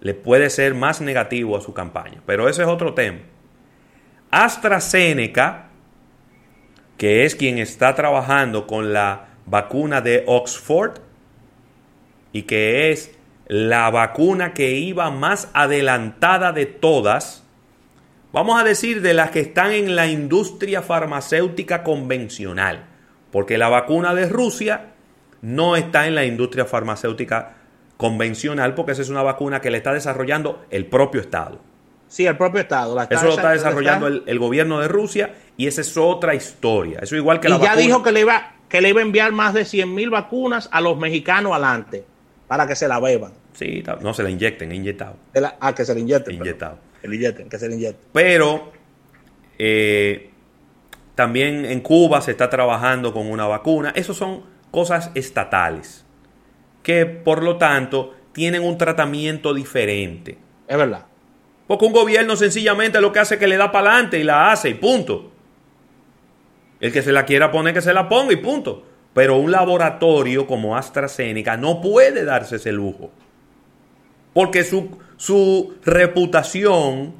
Le 0.00 0.14
puede 0.14 0.50
ser 0.50 0.74
más 0.74 1.00
negativo 1.00 1.56
a 1.56 1.60
su 1.60 1.72
campaña. 1.72 2.20
Pero 2.26 2.48
ese 2.48 2.62
es 2.62 2.68
otro 2.68 2.94
tema. 2.94 3.20
AstraZeneca, 4.32 5.68
que 6.98 7.24
es 7.24 7.36
quien 7.36 7.58
está 7.58 7.94
trabajando 7.94 8.66
con 8.66 8.92
la 8.92 9.28
vacuna 9.46 10.00
de 10.00 10.24
Oxford 10.26 10.98
y 12.34 12.42
que 12.42 12.90
es 12.90 13.16
la 13.46 13.88
vacuna 13.90 14.52
que 14.54 14.72
iba 14.72 15.10
más 15.10 15.48
adelantada 15.54 16.52
de 16.52 16.66
todas, 16.66 17.44
vamos 18.32 18.60
a 18.60 18.64
decir 18.64 19.02
de 19.02 19.14
las 19.14 19.30
que 19.30 19.40
están 19.40 19.70
en 19.70 19.94
la 19.94 20.08
industria 20.08 20.82
farmacéutica 20.82 21.84
convencional, 21.84 22.86
porque 23.30 23.56
la 23.56 23.68
vacuna 23.68 24.14
de 24.14 24.28
Rusia 24.28 24.94
no 25.42 25.76
está 25.76 26.08
en 26.08 26.16
la 26.16 26.24
industria 26.24 26.64
farmacéutica 26.64 27.54
convencional, 27.96 28.74
porque 28.74 28.92
esa 28.92 29.02
es 29.02 29.10
una 29.10 29.22
vacuna 29.22 29.60
que 29.60 29.70
le 29.70 29.78
está 29.78 29.92
desarrollando 29.92 30.66
el 30.70 30.86
propio 30.86 31.20
Estado. 31.20 31.60
Sí, 32.08 32.26
el 32.26 32.36
propio 32.36 32.62
Estado. 32.62 33.00
Eso 33.08 33.26
lo 33.26 33.34
está 33.34 33.52
desarrollando 33.52 34.08
el, 34.08 34.38
gobierno 34.40 34.80
de 34.80 34.88
Rusia 34.88 35.34
y 35.56 35.68
esa 35.68 35.82
es 35.82 35.96
otra 35.96 36.34
historia. 36.34 36.98
Eso 37.00 37.14
igual 37.14 37.38
que 37.38 37.48
y 37.48 37.60
ya 37.60 37.76
dijo 37.76 38.02
que 38.02 38.10
le, 38.10 38.20
iba, 38.20 38.54
que 38.68 38.80
le 38.80 38.88
iba 38.88 39.00
a 39.00 39.04
enviar 39.04 39.30
más 39.30 39.54
de 39.54 39.64
100 39.64 39.94
mil 39.94 40.10
vacunas 40.10 40.68
a 40.72 40.80
los 40.80 40.98
mexicanos 40.98 41.52
adelante 41.52 42.06
para 42.46 42.66
que 42.66 42.76
se 42.76 42.88
la 42.88 43.00
beban. 43.00 43.32
Sí, 43.54 43.82
no 44.00 44.14
se 44.14 44.22
la 44.22 44.30
inyecten, 44.30 44.72
inyectado. 44.72 45.16
ah, 45.60 45.74
que 45.74 45.84
se 45.84 45.94
la 45.94 46.00
inyecten. 46.00 46.34
Inyectado. 46.34 46.78
Que 47.00 47.08
inyecten, 47.08 47.48
que 47.48 47.58
se 47.58 47.68
la 47.68 47.74
inyecten. 47.74 48.08
Pero 48.12 48.72
eh, 49.58 50.30
también 51.14 51.64
en 51.64 51.80
Cuba 51.80 52.20
se 52.20 52.32
está 52.32 52.50
trabajando 52.50 53.12
con 53.12 53.30
una 53.30 53.46
vacuna. 53.46 53.92
Esas 53.94 54.16
son 54.16 54.42
cosas 54.70 55.10
estatales 55.14 56.04
que 56.82 57.06
por 57.06 57.42
lo 57.42 57.56
tanto 57.56 58.14
tienen 58.32 58.62
un 58.62 58.76
tratamiento 58.76 59.54
diferente. 59.54 60.38
Es 60.68 60.76
verdad. 60.76 61.06
Porque 61.66 61.86
un 61.86 61.92
gobierno 61.92 62.36
sencillamente 62.36 63.00
lo 63.00 63.12
que 63.12 63.20
hace 63.20 63.34
es 63.34 63.40
que 63.40 63.46
le 63.46 63.56
da 63.56 63.72
para 63.72 63.92
adelante 63.92 64.18
y 64.18 64.24
la 64.24 64.52
hace 64.52 64.68
y 64.68 64.74
punto. 64.74 65.30
El 66.80 66.92
que 66.92 67.00
se 67.02 67.12
la 67.12 67.24
quiera 67.24 67.50
poner, 67.50 67.72
que 67.72 67.80
se 67.80 67.94
la 67.94 68.08
ponga 68.08 68.32
y 68.32 68.36
punto. 68.36 68.84
Pero 69.14 69.36
un 69.36 69.52
laboratorio 69.52 70.46
como 70.46 70.76
AstraZeneca 70.76 71.56
no 71.56 71.80
puede 71.80 72.24
darse 72.24 72.56
ese 72.56 72.72
lujo. 72.72 73.10
Porque 74.32 74.64
su, 74.64 74.98
su 75.16 75.74
reputación 75.84 77.14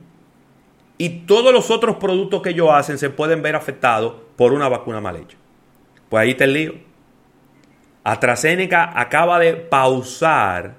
y 0.98 1.20
todos 1.20 1.52
los 1.52 1.70
otros 1.70 1.96
productos 1.96 2.42
que 2.42 2.50
ellos 2.50 2.68
hacen 2.72 2.98
se 2.98 3.10
pueden 3.10 3.42
ver 3.42 3.56
afectados 3.56 4.14
por 4.36 4.52
una 4.52 4.68
vacuna 4.68 5.00
mal 5.00 5.16
hecha. 5.16 5.36
Pues 6.08 6.22
ahí 6.22 6.30
está 6.30 6.44
el 6.44 6.52
lío. 6.52 6.74
AstraZeneca 8.02 8.98
acaba 9.00 9.38
de 9.38 9.54
pausar 9.54 10.74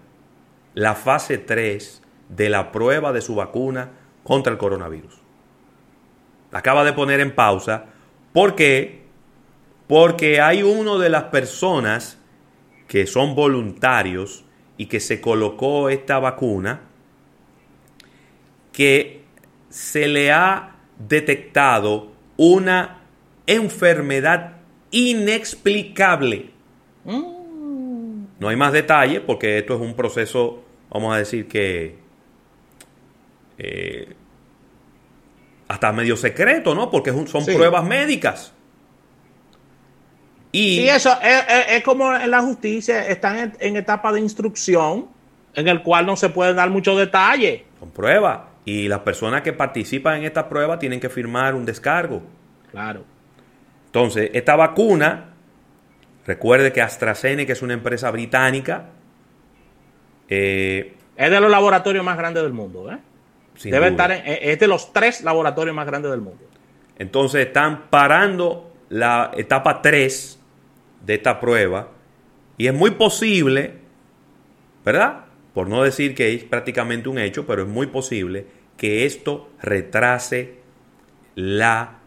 la 0.73 0.93
fase 0.95 1.37
3 1.37 2.01
de 2.29 2.49
la 2.49 2.71
prueba 2.71 3.13
de 3.13 3.21
su 3.21 3.35
vacuna 3.35 3.91
contra 4.23 4.51
el 4.51 4.59
coronavirus. 4.59 5.15
Acaba 6.51 6.83
de 6.83 6.93
poner 6.93 7.19
en 7.19 7.33
pausa. 7.33 7.85
¿Por 8.33 8.55
qué? 8.55 9.04
Porque 9.87 10.41
hay 10.41 10.63
uno 10.63 10.97
de 10.97 11.09
las 11.09 11.25
personas 11.25 12.19
que 12.87 13.07
son 13.07 13.35
voluntarios 13.35 14.45
y 14.77 14.87
que 14.87 14.99
se 14.99 15.21
colocó 15.21 15.89
esta 15.89 16.19
vacuna 16.19 16.81
que 18.71 19.21
se 19.69 20.07
le 20.07 20.31
ha 20.31 20.75
detectado 20.97 22.11
una 22.37 23.03
enfermedad 23.47 24.57
inexplicable. 24.91 26.49
No 27.05 28.49
hay 28.49 28.55
más 28.55 28.73
detalle 28.73 29.21
porque 29.21 29.59
esto 29.59 29.75
es 29.75 29.81
un 29.81 29.95
proceso, 29.95 30.63
vamos 30.89 31.13
a 31.13 31.17
decir 31.17 31.47
que 31.47 31.95
eh, 33.57 34.13
hasta 35.67 35.91
medio 35.93 36.17
secreto, 36.17 36.75
¿no? 36.75 36.89
Porque 36.89 37.11
son 37.27 37.45
pruebas 37.45 37.85
médicas. 37.85 38.54
Y 40.57 40.87
eso 40.87 41.11
es, 41.21 41.83
como 41.83 42.15
en 42.15 42.31
la 42.31 42.41
justicia, 42.41 43.05
están 43.07 43.53
en, 43.59 43.75
etapa 43.75 44.13
de 44.13 44.21
instrucción, 44.21 45.07
en 45.53 45.67
el 45.67 45.83
cual 45.83 46.05
no 46.05 46.15
se 46.15 46.29
pueden 46.29 46.55
dar 46.55 46.69
muchos 46.69 46.97
detalles. 46.97 47.63
Son 47.79 47.91
pruebas. 47.91 48.39
Y 48.63 48.87
las 48.87 48.99
personas 48.99 49.41
que 49.41 49.51
participan 49.51 50.19
en 50.19 50.23
esta 50.23 50.47
prueba 50.47 50.79
tienen 50.79 51.01
que 51.01 51.09
firmar 51.09 51.55
un 51.55 51.65
descargo. 51.65 52.23
Claro. 52.71 53.03
Entonces, 53.87 54.31
esta 54.33 54.55
vacuna, 54.55 55.33
recuerde 56.25 56.71
que 56.71 56.81
AstraZeneca 56.81 57.51
es 57.51 57.61
una 57.61 57.73
empresa 57.73 58.09
británica. 58.11 58.85
Eh, 60.29 60.95
es 61.17 61.31
de 61.31 61.39
los 61.41 61.51
laboratorios 61.51 62.03
más 62.03 62.17
grandes 62.17 62.43
del 62.43 62.53
mundo, 62.53 62.91
¿eh? 62.91 62.97
Debe 63.63 63.89
estar 63.89 64.11
en, 64.11 64.21
es 64.25 64.59
de 64.59 64.67
los 64.67 64.93
tres 64.93 65.21
laboratorios 65.21 65.75
más 65.75 65.85
grandes 65.85 66.11
del 66.11 66.21
mundo. 66.21 66.43
Entonces 66.97 67.47
están 67.47 67.87
parando 67.89 68.71
la 68.89 69.31
etapa 69.35 69.81
3 69.81 70.39
de 71.05 71.15
esta 71.15 71.39
prueba 71.39 71.91
y 72.57 72.67
es 72.67 72.73
muy 72.73 72.91
posible, 72.91 73.73
¿verdad? 74.83 75.25
Por 75.53 75.67
no 75.67 75.83
decir 75.83 76.15
que 76.15 76.33
es 76.33 76.43
prácticamente 76.43 77.09
un 77.09 77.17
hecho, 77.17 77.45
pero 77.45 77.63
es 77.63 77.67
muy 77.67 77.87
posible 77.87 78.45
que 78.77 79.05
esto 79.05 79.49
retrase 79.61 80.55
la 81.35 81.99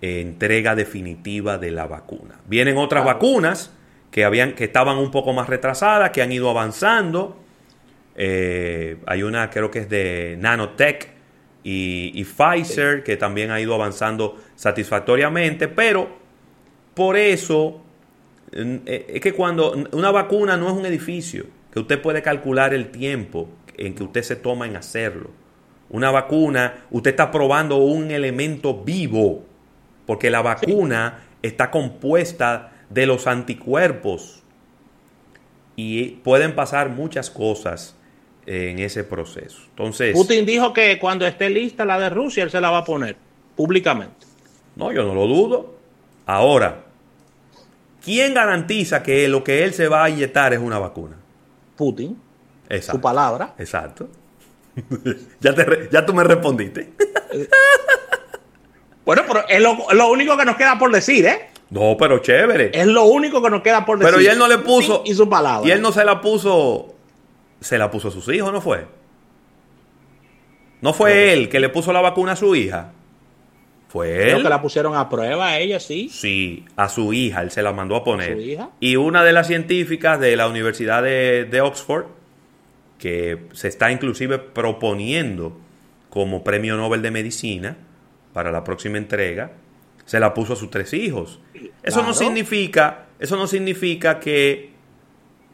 entrega 0.00 0.74
definitiva 0.74 1.58
de 1.58 1.70
la 1.70 1.86
vacuna. 1.86 2.40
Vienen 2.46 2.76
otras 2.76 3.04
vacunas 3.04 3.72
que, 4.10 4.24
habían, 4.24 4.54
que 4.54 4.64
estaban 4.64 4.98
un 4.98 5.10
poco 5.10 5.32
más 5.32 5.48
retrasadas, 5.48 6.10
que 6.10 6.22
han 6.22 6.32
ido 6.32 6.50
avanzando 6.50 7.42
eh, 8.14 8.98
hay 9.06 9.22
una, 9.22 9.48
creo 9.50 9.70
que 9.70 9.80
es 9.80 9.88
de 9.88 10.36
Nanotech 10.38 11.08
y, 11.64 12.24
Pfizer, 12.24 13.02
que 13.02 13.16
también 13.16 13.50
ha 13.50 13.60
ido 13.60 13.74
avanzando 13.74 14.36
satisfactoriamente, 14.56 15.68
pero 15.68 16.08
por 16.94 17.16
eso 17.16 17.81
eh, 17.81 17.81
es 18.52 19.20
que 19.20 19.32
cuando 19.32 19.72
una 19.92 20.10
vacuna 20.10 20.56
no 20.56 20.68
es 20.68 20.74
un 20.74 20.86
edificio, 20.86 21.46
que 21.72 21.80
usted 21.80 22.00
puede 22.00 22.22
calcular 22.22 22.74
el 22.74 22.90
tiempo 22.90 23.48
en 23.76 23.94
que 23.94 24.04
usted 24.04 24.22
se 24.22 24.36
toma 24.36 24.66
en 24.66 24.76
hacerlo. 24.76 25.30
Una 25.88 26.10
vacuna, 26.10 26.84
usted 26.90 27.10
está 27.10 27.30
probando 27.30 27.78
un 27.78 28.10
elemento 28.10 28.82
vivo, 28.82 29.44
porque 30.06 30.30
la 30.30 30.42
vacuna 30.42 31.24
está 31.42 31.70
compuesta 31.70 32.72
de 32.90 33.06
los 33.06 33.26
anticuerpos 33.26 34.42
y 35.76 36.10
pueden 36.22 36.54
pasar 36.54 36.90
muchas 36.90 37.30
cosas 37.30 37.96
en 38.46 38.78
ese 38.78 39.04
proceso. 39.04 39.62
Entonces, 39.70 40.12
Putin 40.14 40.44
dijo 40.44 40.72
que 40.72 40.98
cuando 40.98 41.26
esté 41.26 41.48
lista 41.48 41.84
la 41.84 41.98
de 41.98 42.10
Rusia, 42.10 42.42
él 42.42 42.50
se 42.50 42.60
la 42.60 42.70
va 42.70 42.78
a 42.78 42.84
poner 42.84 43.16
públicamente. 43.56 44.26
No, 44.76 44.92
yo 44.92 45.04
no 45.04 45.14
lo 45.14 45.26
dudo. 45.26 45.74
Ahora, 46.26 46.84
¿quién 48.04 48.34
garantiza 48.34 49.02
que 49.02 49.28
lo 49.28 49.42
que 49.44 49.64
él 49.64 49.74
se 49.74 49.88
va 49.88 50.04
a 50.04 50.10
inyectar 50.10 50.52
es 50.52 50.60
una 50.60 50.78
vacuna? 50.78 51.16
Putin. 51.76 52.20
Exacto. 52.68 52.98
Su 52.98 53.00
palabra. 53.00 53.54
Exacto. 53.58 54.08
ya, 55.40 55.54
te, 55.54 55.88
ya 55.90 56.04
tú 56.06 56.14
me 56.14 56.24
respondiste. 56.24 56.92
bueno, 59.04 59.22
pero 59.26 59.48
es 59.48 59.60
lo, 59.60 59.76
lo, 59.92 60.10
único 60.10 60.36
que 60.36 60.44
nos 60.44 60.56
queda 60.56 60.78
por 60.78 60.92
decir, 60.92 61.26
¿eh? 61.26 61.50
No, 61.70 61.96
pero 61.98 62.18
chévere. 62.18 62.70
Es 62.74 62.86
lo 62.86 63.04
único 63.04 63.42
que 63.42 63.50
nos 63.50 63.62
queda 63.62 63.84
por 63.84 63.98
decir. 63.98 64.10
Pero 64.10 64.22
y 64.22 64.26
él 64.26 64.38
no 64.38 64.48
le 64.48 64.58
puso. 64.58 65.02
Y 65.04 65.14
su 65.14 65.28
palabra. 65.28 65.66
Y 65.66 65.72
él 65.72 65.80
no 65.80 65.92
se 65.92 66.04
la 66.04 66.20
puso. 66.20 66.94
Se 67.60 67.78
la 67.78 67.90
puso 67.90 68.08
a 68.08 68.10
sus 68.10 68.28
hijos, 68.28 68.52
¿no 68.52 68.60
fue? 68.60 68.86
¿No 70.80 70.92
fue 70.92 71.32
él 71.32 71.48
que 71.48 71.60
le 71.60 71.68
puso 71.68 71.92
la 71.92 72.00
vacuna 72.00 72.32
a 72.32 72.36
su 72.36 72.56
hija? 72.56 72.92
Fue 73.92 74.22
él. 74.22 74.22
Creo 74.30 74.42
que 74.42 74.48
la 74.48 74.62
pusieron 74.62 74.96
a 74.96 75.10
prueba 75.10 75.48
a 75.48 75.58
ella, 75.58 75.78
sí. 75.78 76.08
Sí, 76.08 76.64
a 76.76 76.88
su 76.88 77.12
hija, 77.12 77.42
él 77.42 77.50
se 77.50 77.60
la 77.62 77.74
mandó 77.74 77.94
a 77.94 78.02
poner. 78.02 78.32
¿A 78.32 78.34
su 78.36 78.40
hija? 78.40 78.70
Y 78.80 78.96
una 78.96 79.22
de 79.22 79.34
las 79.34 79.48
científicas 79.48 80.18
de 80.18 80.34
la 80.34 80.48
Universidad 80.48 81.02
de, 81.02 81.44
de 81.44 81.60
Oxford, 81.60 82.06
que 82.98 83.40
se 83.52 83.68
está 83.68 83.92
inclusive 83.92 84.38
proponiendo 84.38 85.58
como 86.08 86.42
premio 86.42 86.74
Nobel 86.78 87.02
de 87.02 87.10
Medicina 87.10 87.76
para 88.32 88.50
la 88.50 88.64
próxima 88.64 88.96
entrega, 88.96 89.52
se 90.06 90.18
la 90.18 90.32
puso 90.32 90.54
a 90.54 90.56
sus 90.56 90.70
tres 90.70 90.94
hijos. 90.94 91.40
Eso 91.82 91.96
claro. 91.96 92.06
no 92.08 92.14
significa, 92.14 93.08
eso 93.18 93.36
no 93.36 93.46
significa 93.46 94.18
que 94.20 94.72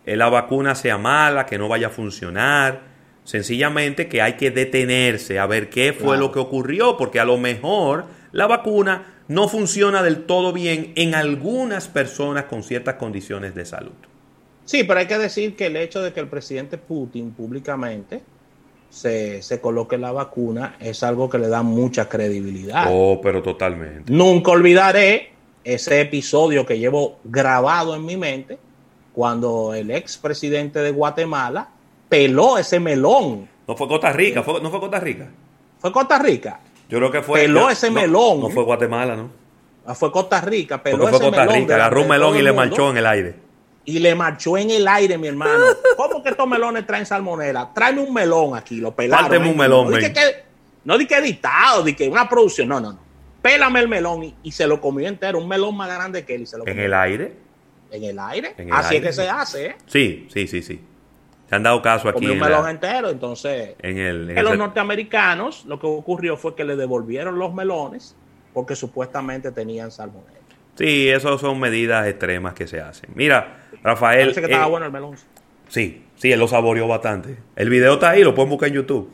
la 0.07 0.29
vacuna 0.29 0.77
sea 0.77 0.97
mala, 0.97 1.45
que 1.45 1.59
no 1.59 1.67
vaya 1.67 1.89
a 1.89 1.91
funcionar. 1.91 2.83
Sencillamente 3.29 4.09
que 4.09 4.23
hay 4.23 4.39
que 4.39 4.51
detenerse 4.51 5.39
a 5.39 5.45
ver 5.45 5.69
qué 5.69 5.93
fue 5.93 6.07
claro. 6.07 6.21
lo 6.21 6.33
que 6.33 6.39
ocurrió, 6.39 6.97
porque 6.97 7.21
a 7.21 7.27
lo 7.27 7.37
mejor 7.37 8.07
la 8.33 8.47
vacuna 8.47 9.17
no 9.29 9.49
funciona 9.49 10.03
del 10.03 10.25
todo 10.25 10.55
bien 10.55 10.93
en 10.97 11.15
algunas 11.15 11.89
personas 11.89 12.45
con 12.45 12.63
ciertas 12.63 12.95
condiciones 12.95 13.55
de 13.55 13.67
salud. 13.67 13.93
Sí, 14.65 14.83
pero 14.85 15.01
hay 15.01 15.07
que 15.07 15.19
decir 15.19 15.57
que 15.57 15.67
el 15.67 15.77
hecho 15.77 16.01
de 16.01 16.15
que 16.15 16.21
el 16.21 16.29
presidente 16.29 16.79
Putin 16.79 17.33
públicamente 17.33 18.23
se, 18.89 19.43
se, 19.43 19.61
coloque 19.61 19.99
la 19.99 20.11
vacuna 20.11 20.77
es 20.81 21.03
algo 21.03 21.29
que 21.29 21.37
le 21.37 21.49
da 21.49 21.63
mucha 21.63 22.09
credibilidad. 22.09 22.87
Oh, 22.89 23.21
pero 23.23 23.43
totalmente. 23.43 24.11
Nunca 24.11 24.53
olvidaré 24.53 25.33
ese 25.65 26.01
episodio 26.01 26.65
que 26.65 26.79
llevo 26.79 27.19
grabado 27.25 27.95
en 27.95 28.07
mi 28.07 28.17
mente 28.17 28.59
cuando 29.13 29.75
el 29.75 29.91
expresidente 29.91 30.79
de 30.79 30.93
Guatemala 30.93 31.73
peló 32.09 32.59
ese 32.59 32.81
melón. 32.81 33.49
No 33.67 33.77
fue 33.77 33.89
Costa 33.89 34.13
Rica, 34.13 34.43
fue, 34.43 34.61
no 34.61 34.71
fue 34.71 34.81
Costa 34.81 35.01
Rica. 35.01 35.29
Fue 35.79 35.93
Costa 35.93 36.19
Rica. 36.19 36.61
Yo 36.89 36.99
creo 36.99 37.11
que 37.11 37.23
fue. 37.23 37.41
Peló 37.41 37.69
ese 37.71 37.89
no, 37.89 38.01
melón. 38.01 38.41
No 38.41 38.51
fue 38.51 38.65
Guatemala, 38.65 39.15
¿no? 39.15 39.31
Ah, 39.87 39.95
fue 39.95 40.11
Costa 40.13 40.41
Rica, 40.41 40.83
peló 40.83 40.99
Porque 40.99 41.11
fue 41.11 41.19
ese 41.19 41.27
Costa 41.29 41.45
melón 41.45 41.63
Rica, 41.63 41.75
agarró 41.77 42.03
un 42.03 42.09
melón 42.09 42.37
y 42.37 42.43
le 42.43 42.53
marchó 42.53 42.91
en 42.91 42.97
el 42.99 43.07
aire. 43.07 43.35
Y 43.85 44.01
le 44.01 44.15
marchó 44.15 44.59
en 44.59 44.71
el 44.71 44.87
aire, 44.87 45.17
mi 45.17 45.29
hermano. 45.29 45.65
¿Cómo 45.97 46.23
que 46.23 46.31
estos 46.31 46.47
melones 46.47 46.87
traen 46.87 47.07
salmonela? 47.07 47.71
Tráeme 47.75 48.03
un 48.03 48.13
melón 48.13 48.55
aquí, 48.55 48.77
lo 48.77 48.95
pelaron. 48.95 49.29
Párteme 49.29 49.51
un 49.51 49.57
melón, 49.57 49.91
no, 49.91 49.97
di 49.97 50.13
que, 50.13 50.45
no 50.85 50.99
di 50.99 51.07
que 51.07 51.17
editado, 51.17 51.83
di 51.83 51.95
que 51.95 52.07
una 52.07 52.29
producción. 52.29 52.69
No, 52.69 52.81
no, 52.81 52.93
no. 52.93 52.99
Pélame 53.41 53.81
el 53.81 53.89
melón 53.89 54.25
y, 54.25 54.35
y, 54.43 54.53
se 54.53 54.67
lo 54.67 54.81
comió 54.81 55.09
entero. 55.09 55.39
Un 55.39 55.49
melón 55.49 55.75
más 55.77 55.89
grande 55.89 56.25
que 56.25 56.35
él 56.35 56.43
y 56.43 56.47
se 56.47 56.59
lo 56.59 56.67
¿En 56.67 56.73
comió. 56.73 56.85
el 56.85 56.93
aire? 56.93 57.33
En 57.91 58.05
el 58.05 58.19
aire. 58.19 58.55
En 58.59 58.69
el 58.69 58.75
Así 58.75 58.97
aire, 58.97 59.09
es 59.09 59.17
que 59.17 59.23
se 59.23 59.29
hace, 59.29 59.67
¿eh? 59.67 59.77
Sí, 59.87 60.29
sí, 60.31 60.47
sí, 60.47 60.61
sí. 60.61 60.81
Se 61.49 61.55
han 61.55 61.63
dado 61.63 61.81
caso 61.81 62.09
aquí. 62.09 62.15
Comió 62.17 62.33
un 62.33 62.39
en 62.39 62.45
melón 62.45 62.65
la- 62.65 62.71
entero. 62.71 63.09
Entonces, 63.11 63.75
en 63.81 63.99
el, 63.99 64.31
en 64.31 64.39
el- 64.39 64.45
los 64.45 64.59
norteamericanos, 64.59 65.65
lo 65.67 65.79
que 65.79 65.87
ocurrió 65.87 66.37
fue 66.37 66.55
que 66.55 66.65
le 66.65 66.77
devolvieron 66.77 67.39
los 67.39 67.55
melones 67.55 68.15
porque 68.53 68.75
supuestamente 68.77 69.51
tenían 69.53 69.91
salmonela. 69.91 70.33
Sí, 70.77 71.09
esas 71.09 71.41
son 71.41 71.59
medidas 71.59 72.07
extremas 72.07 72.55
que 72.55 72.67
se 72.67 72.81
hacen. 72.81 73.11
Mira, 73.15 73.63
Rafael. 73.83 74.21
Parece 74.29 74.41
que 74.41 74.47
estaba 74.47 74.67
eh, 74.67 74.71
bueno 74.71 74.87
el 74.87 74.93
melón. 74.93 75.17
Sí, 75.69 76.05
sí, 76.17 76.31
él 76.33 76.39
lo 76.39 76.49
saboreó 76.49 76.87
bastante. 76.87 77.37
El 77.57 77.69
video 77.69 77.95
está 77.95 78.11
ahí, 78.11 78.23
lo 78.23 78.35
pueden 78.35 78.51
buscar 78.51 78.69
en 78.69 78.77
YouTube. 78.77 79.11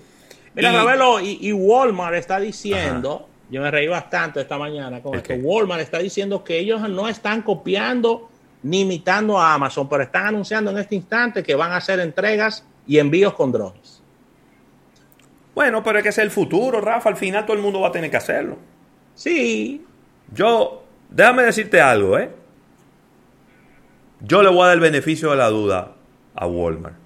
Mira, 0.54 0.72
Y- 0.72 0.76
Ravelo, 0.76 1.20
y, 1.20 1.38
y 1.40 1.52
Walmart 1.52 2.14
está 2.16 2.38
diciendo, 2.38 3.28
yo 3.50 3.60
me 3.62 3.70
reí 3.70 3.88
bastante 3.88 4.40
esta 4.40 4.58
mañana 4.58 5.00
con 5.00 5.14
¿El 5.14 5.20
esto, 5.20 5.34
qué? 5.34 5.40
Walmart 5.40 5.80
está 5.80 5.98
diciendo 5.98 6.44
que 6.44 6.58
ellos 6.58 6.88
no 6.88 7.08
están 7.08 7.42
copiando 7.42 8.30
ni 8.64 8.80
imitando 8.80 9.38
a 9.38 9.54
Amazon, 9.54 9.88
pero 9.88 10.02
están 10.02 10.26
anunciando 10.26 10.70
en 10.72 10.78
este 10.78 10.94
instante 10.96 11.42
que 11.42 11.54
van 11.54 11.70
a 11.72 11.76
hacer 11.76 12.00
entregas 12.00 12.66
y 12.86 12.98
envíos 12.98 13.34
con 13.34 13.52
drones. 13.52 14.02
Bueno, 15.54 15.82
pero 15.84 15.98
es 15.98 16.02
que 16.02 16.08
es 16.08 16.18
el 16.18 16.30
futuro, 16.30 16.80
Rafa. 16.80 17.08
Al 17.10 17.16
final 17.16 17.44
todo 17.46 17.56
el 17.56 17.62
mundo 17.62 17.80
va 17.80 17.88
a 17.88 17.92
tener 17.92 18.10
que 18.10 18.16
hacerlo. 18.16 18.56
Sí, 19.14 19.84
Yo, 20.32 20.82
déjame 21.10 21.42
decirte 21.44 21.80
algo, 21.80 22.18
¿eh? 22.18 22.30
Yo 24.20 24.42
le 24.42 24.48
voy 24.48 24.62
a 24.62 24.66
dar 24.66 24.74
el 24.74 24.80
beneficio 24.80 25.30
de 25.30 25.36
la 25.36 25.48
duda 25.50 25.92
a 26.34 26.46
Walmart. 26.46 26.96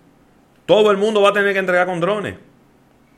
Todo 0.65 0.91
el 0.91 0.97
mundo 0.97 1.21
va 1.21 1.31
a 1.31 1.33
tener 1.33 1.53
que 1.53 1.59
entregar 1.59 1.87
con 1.87 2.01
drones. 2.01 2.37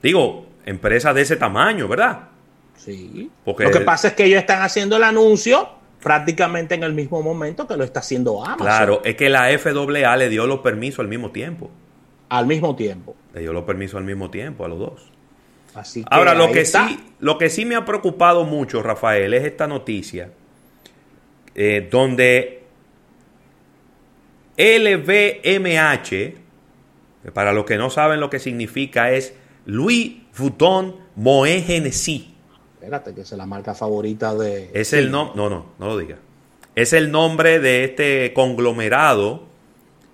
Digo, 0.03 0.47
empresas 0.65 1.15
de 1.15 1.21
ese 1.23 1.37
tamaño, 1.37 1.87
¿verdad? 1.87 2.29
sí. 2.75 3.31
Porque- 3.45 3.65
Lo 3.65 3.71
que 3.71 3.81
pasa 3.81 4.09
es 4.09 4.15
que 4.15 4.25
ellos 4.25 4.41
están 4.41 4.63
haciendo 4.63 4.97
el 4.97 5.05
anuncio 5.05 5.69
prácticamente 6.03 6.75
en 6.75 6.83
el 6.83 6.93
mismo 6.93 7.23
momento 7.23 7.67
que 7.67 7.77
lo 7.77 7.85
está 7.85 8.01
haciendo 8.01 8.43
Amazon. 8.45 8.67
Claro, 8.67 9.03
es 9.05 9.17
que 9.17 9.29
la 9.29 9.47
FAA 9.59 10.17
le 10.17 10.29
dio 10.29 10.47
los 10.47 10.61
permisos 10.61 11.01
al 11.01 11.09
mismo 11.09 11.31
tiempo. 11.31 11.71
Al 12.29 12.47
mismo 12.47 12.77
tiempo. 12.77 13.17
Le 13.35 13.41
dio 13.41 13.53
los 13.53 13.65
permisos 13.65 13.99
al 13.99 14.05
mismo 14.05 14.31
tiempo 14.31 14.65
a 14.65 14.69
los 14.69 14.79
dos. 14.79 15.11
Así 15.75 16.03
que 16.03 16.09
Ahora, 16.11 16.35
lo 16.35 16.51
que, 16.51 16.63
está. 16.63 16.89
sí, 16.89 16.99
lo 17.21 17.39
que 17.39 17.49
sí 17.49 17.65
me 17.65 17.77
ha 17.77 17.85
preocupado 17.85 18.45
mucho, 18.45 18.83
Rafael, 18.83 19.35
es 19.35 19.45
esta 19.45 19.67
noticia 19.67 20.31
eh, 21.55 21.89
donde 21.91 22.63
LVMH, 24.57 26.35
para 27.33 27.53
los 27.53 27.65
que 27.65 27.77
no 27.77 27.91
saben 27.91 28.21
lo 28.21 28.31
que 28.31 28.39
significa, 28.39 29.13
es 29.13 29.35
Louis 29.67 30.23
Vuitton 30.37 30.97
Hennessy. 31.17 32.30
Espérate, 32.81 33.15
que 33.15 33.21
es 33.21 33.33
la 33.33 33.45
marca 33.45 33.75
favorita 33.75 34.35
de... 34.35 34.71
Es 34.73 34.95
el 34.95 35.11
nombre, 35.11 35.37
no, 35.37 35.51
no, 35.51 35.67
no 35.79 35.87
lo 35.87 35.99
diga. 35.99 36.17
Es 36.75 36.95
el 36.95 37.11
nombre 37.13 37.61
de 37.61 37.85
este 37.85 38.33
conglomerado, 38.33 39.43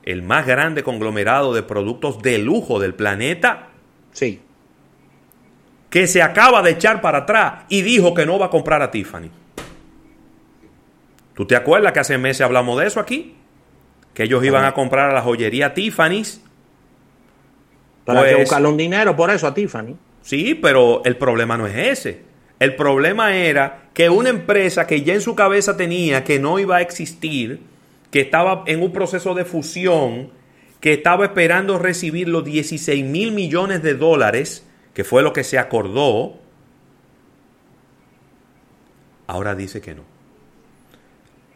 el 0.03 0.23
más 0.23 0.47
grande 0.49 0.83
conglomerado 0.83 1.55
de 1.55 1.63
productos 1.63 2.21
de 2.23 2.39
lujo 2.39 2.81
del 2.81 2.95
planeta, 2.95 3.69
Sí. 4.11 4.41
que 5.91 6.09
se 6.09 6.23
acaba 6.23 6.61
de 6.63 6.73
echar 6.73 7.01
para 7.01 7.19
atrás 7.19 7.65
y 7.69 7.83
dijo 7.83 8.15
que 8.15 8.27
no 8.27 8.37
va 8.37 8.47
a 8.47 8.51
comprar 8.51 8.83
a 8.83 8.91
Tiffany. 8.91 9.31
¿Tú 11.35 11.47
te 11.47 11.55
acuerdas 11.55 11.93
que 11.93 12.01
hace 12.01 12.19
meses 12.19 12.41
hablamos 12.41 12.81
de 12.81 12.87
eso 12.89 12.99
aquí? 12.99 13.37
Que 14.13 14.25
ellos 14.25 14.43
iban 14.45 14.65
a 14.65 14.75
comprar 14.75 15.11
a 15.11 15.15
la 15.15 15.23
joyería 15.23 15.73
Tiffany's. 15.73 16.41
Hay 18.07 18.17
que 18.17 18.21
Pues- 18.23 18.37
buscarle 18.41 18.69
un 18.69 18.77
dinero 18.77 19.15
por 19.15 19.31
eso 19.31 19.47
a 19.47 19.55
Tiffany. 19.55 19.95
Sí, 20.23 20.57
pero 20.57 21.03
el 21.05 21.17
problema 21.17 21.57
no 21.57 21.69
es 21.69 21.77
ese. 21.77 22.26
El 22.59 22.75
problema 22.75 23.37
era 23.37 23.89
que 23.93 24.09
una 24.09 24.31
empresa 24.31 24.87
que 24.87 25.03
ya 25.03 25.15
en 25.15 25.21
su 25.21 25.35
cabeza 25.35 25.77
tenía 25.77 26.25
que 26.25 26.39
no 26.39 26.59
iba 26.59 26.77
a 26.77 26.81
existir, 26.81 27.61
que 28.11 28.21
estaba 28.21 28.65
en 28.67 28.83
un 28.83 28.93
proceso 28.93 29.35
de 29.35 29.45
fusión, 29.45 30.31
que 30.81 30.95
estaba 30.95 31.25
esperando 31.25 31.79
recibir 31.79 32.29
los 32.29 32.45
16 32.45 33.05
mil 33.05 33.33
millones 33.33 33.83
de 33.83 33.95
dólares, 33.95 34.67
que 34.95 35.05
fue 35.05 35.23
lo 35.23 35.33
que 35.33 35.45
se 35.45 35.59
acordó, 35.59 36.39
ahora 39.27 39.55
dice 39.55 39.81
que 39.81 39.95
no. 39.95 40.03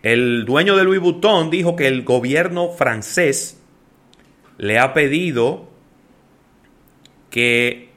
El 0.03 0.45
dueño 0.45 0.77
de 0.77 0.85
Louis 0.85 1.01
Vuitton 1.01 1.51
dijo 1.51 1.77
que 1.77 1.87
el 1.87 2.05
gobierno 2.05 2.71
francés 2.71 3.61
le 4.57 4.79
ha 4.79 4.95
pedido 4.95 5.69
que 7.31 7.91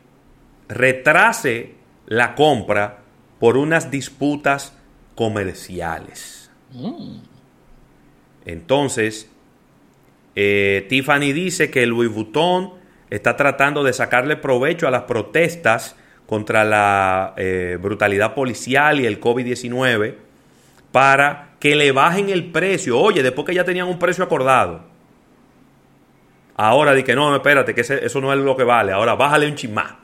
retrase 0.67 1.73
la 2.05 2.35
compra 2.35 2.99
por 3.39 3.57
unas 3.57 3.91
disputas 3.91 4.77
comerciales. 5.15 6.51
Entonces, 8.45 9.29
eh, 10.35 10.85
Tiffany 10.89 11.33
dice 11.33 11.69
que 11.69 11.85
Louis 11.85 12.11
Vuitton 12.11 12.73
está 13.09 13.35
tratando 13.35 13.83
de 13.83 13.93
sacarle 13.93 14.37
provecho 14.37 14.87
a 14.87 14.91
las 14.91 15.03
protestas 15.03 15.95
contra 16.25 16.63
la 16.63 17.33
eh, 17.37 17.77
brutalidad 17.79 18.33
policial 18.33 18.99
y 18.99 19.05
el 19.05 19.19
COVID-19 19.19 20.15
para 20.91 21.55
que 21.59 21.75
le 21.75 21.91
bajen 21.91 22.29
el 22.29 22.51
precio. 22.51 22.99
Oye, 22.99 23.21
después 23.21 23.45
que 23.45 23.53
ya 23.53 23.63
tenían 23.63 23.87
un 23.87 23.99
precio 23.99 24.23
acordado. 24.23 24.81
Ahora 26.55 26.93
di 26.93 27.03
que 27.03 27.15
no, 27.15 27.35
espérate, 27.35 27.73
que 27.73 27.81
eso 27.81 28.21
no 28.21 28.31
es 28.31 28.39
lo 28.39 28.55
que 28.55 28.63
vale. 28.63 28.91
Ahora 28.91 29.15
bájale 29.15 29.47
un 29.47 29.55
chismá. 29.55 30.02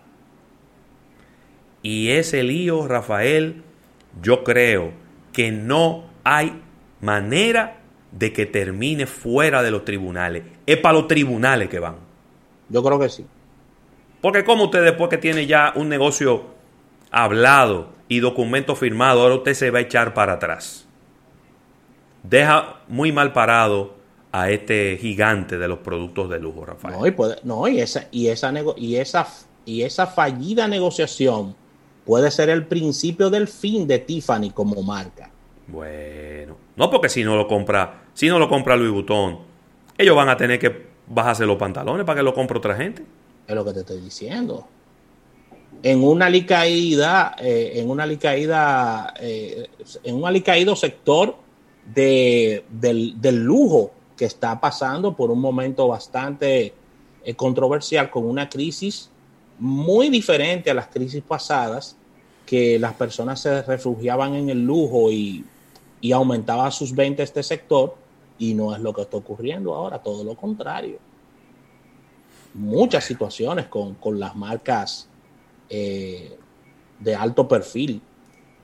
Y 1.81 2.11
ese 2.11 2.43
lío, 2.43 2.87
Rafael, 2.87 3.63
yo 4.21 4.43
creo 4.43 4.91
que 5.31 5.51
no 5.51 6.05
hay 6.23 6.61
manera 7.01 7.77
de 8.11 8.33
que 8.33 8.45
termine 8.45 9.05
fuera 9.05 9.63
de 9.63 9.71
los 9.71 9.85
tribunales. 9.85 10.43
Es 10.65 10.77
para 10.77 10.93
los 10.93 11.07
tribunales 11.07 11.69
que 11.69 11.79
van. 11.79 11.95
Yo 12.69 12.83
creo 12.83 12.99
que 12.99 13.09
sí. 13.09 13.25
Porque 14.21 14.43
como 14.43 14.65
usted 14.65 14.83
después 14.83 15.09
que 15.09 15.17
tiene 15.17 15.45
ya 15.45 15.71
un 15.75 15.89
negocio 15.89 16.45
hablado 17.11 17.89
y 18.07 18.19
documento 18.19 18.75
firmado, 18.75 19.21
ahora 19.21 19.35
usted 19.35 19.53
se 19.53 19.71
va 19.71 19.79
a 19.79 19.81
echar 19.81 20.13
para 20.13 20.33
atrás. 20.33 20.87
Deja 22.23 22.81
muy 22.87 23.11
mal 23.11 23.31
parado 23.31 23.95
a 24.31 24.51
este 24.51 24.97
gigante 24.99 25.57
de 25.57 25.67
los 25.67 25.79
productos 25.79 26.29
de 26.29 26.39
lujo, 26.39 26.65
Rafael. 26.65 26.95
No, 26.95 27.07
y, 27.07 27.15
no, 27.43 27.67
y 27.67 27.79
esa, 27.79 28.07
y 28.11 28.27
esa, 28.27 28.53
y 28.75 28.95
esa, 28.97 29.27
y 29.65 29.83
esa 29.83 30.05
fallida 30.05 30.67
negociación 30.67 31.55
puede 32.09 32.31
ser 32.31 32.49
el 32.49 32.65
principio 32.65 33.29
del 33.29 33.47
fin 33.47 33.85
de 33.85 33.99
Tiffany 33.99 34.49
como 34.49 34.81
marca. 34.81 35.29
Bueno, 35.67 36.57
no 36.75 36.89
porque 36.89 37.07
si 37.07 37.23
no 37.23 37.35
lo 37.35 37.47
compra, 37.47 38.01
si 38.15 38.27
no 38.27 38.39
lo 38.39 38.49
compra 38.49 38.75
Louis 38.75 38.91
Vuitton, 38.91 39.37
ellos 39.95 40.15
van 40.15 40.27
a 40.27 40.35
tener 40.35 40.57
que 40.57 40.87
bajarse 41.05 41.45
los 41.45 41.55
pantalones 41.57 42.07
para 42.07 42.17
que 42.17 42.23
lo 42.23 42.33
compre 42.33 42.57
otra 42.57 42.75
gente. 42.75 43.03
Es 43.47 43.53
lo 43.53 43.63
que 43.63 43.73
te 43.73 43.81
estoy 43.81 44.01
diciendo. 44.01 44.67
En 45.83 46.03
una 46.03 46.25
alicaída, 46.25 47.35
eh, 47.37 47.73
en 47.75 47.91
una 47.91 48.05
alicaída, 48.05 49.13
eh, 49.19 49.67
en 50.03 50.15
un 50.15 50.25
alicaído 50.25 50.75
sector 50.75 51.35
de, 51.93 52.65
del, 52.71 53.43
lujo 53.43 53.91
que 54.17 54.25
está 54.25 54.59
pasando 54.59 55.15
por 55.15 55.29
un 55.29 55.39
momento 55.39 55.87
bastante 55.87 56.73
eh, 57.23 57.35
controversial 57.35 58.09
con 58.09 58.25
una 58.25 58.49
crisis 58.49 59.11
muy 59.59 60.09
diferente 60.09 60.71
a 60.71 60.73
las 60.73 60.87
crisis 60.87 61.21
pasadas, 61.21 61.98
que 62.49 62.79
las 62.79 62.95
personas 62.95 63.39
se 63.39 63.61
refugiaban 63.61 64.33
en 64.33 64.49
el 64.49 64.65
lujo 64.65 65.11
y, 65.11 65.45
y 66.01 66.11
aumentaba 66.11 66.71
sus 66.71 66.95
ventas 66.95 67.25
este 67.25 67.43
sector, 67.43 67.95
y 68.39 68.55
no 68.55 68.73
es 68.73 68.81
lo 68.81 68.91
que 68.91 69.03
está 69.03 69.17
ocurriendo 69.17 69.75
ahora, 69.75 69.99
todo 69.99 70.23
lo 70.23 70.33
contrario. 70.33 70.97
Muchas 72.55 73.03
situaciones 73.03 73.67
con, 73.67 73.95
las 74.19 74.35
marcas 74.35 75.07
eh, 75.69 76.35
de 76.99 77.15
alto 77.15 77.47
perfil. 77.47 78.01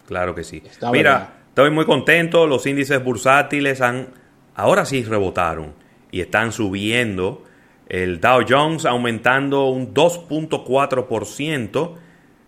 Claro 0.08 0.34
que 0.34 0.44
sí. 0.44 0.64
Mira, 0.92 1.42
estoy 1.50 1.70
muy 1.70 1.86
contento, 1.86 2.48
los 2.48 2.66
índices 2.66 3.04
bursátiles 3.04 3.82
han, 3.82 4.08
ahora 4.56 4.86
sí 4.86 5.04
rebotaron 5.04 5.74
y 6.10 6.22
están 6.22 6.52
subiendo. 6.52 7.44
El 7.88 8.20
Dow 8.20 8.44
Jones 8.50 8.86
aumentando 8.86 9.68
un 9.68 9.94
2.4%, 9.94 11.92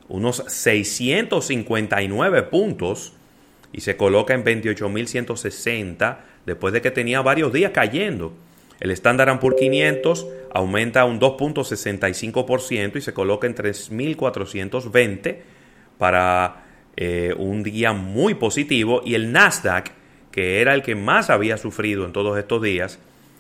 unos 0.10 0.43
659 0.48 2.43
puntos 2.43 3.13
y 3.74 3.82
se 3.82 3.98
coloca 3.98 4.34
en 4.34 4.43
28.160 4.43 6.17
después 6.46 6.74
de 6.74 6.82
que 6.82 6.91
tenía 6.91 7.22
varios 7.22 7.52
días 7.52 7.72
cayendo. 7.74 8.34
El 8.80 8.91
Standard 8.91 9.39
Poor's 9.39 9.58
500 9.60 10.28
aumenta 10.54 11.06
un 11.06 11.20
2.65% 11.20 12.96
y 12.96 13.02
se 13.02 13.13
coloca 13.13 13.48
en 13.48 13.56
3.420 13.56 15.38
para 15.98 16.63
eh, 16.96 17.34
un 17.38 17.63
día 17.63 17.93
muy 17.93 18.36
positivo. 18.36 19.02
Y 19.04 19.15
el 19.15 19.32
Nasdaq, 19.32 19.91
que 20.32 20.62
era 20.62 20.74
el 20.74 20.84
que 20.84 20.96
más 20.96 21.30
había 21.30 21.58
sufrido 21.58 22.06
en 22.06 22.13
todos 22.13 22.38
estos 22.38 22.62
días, 22.62 23.00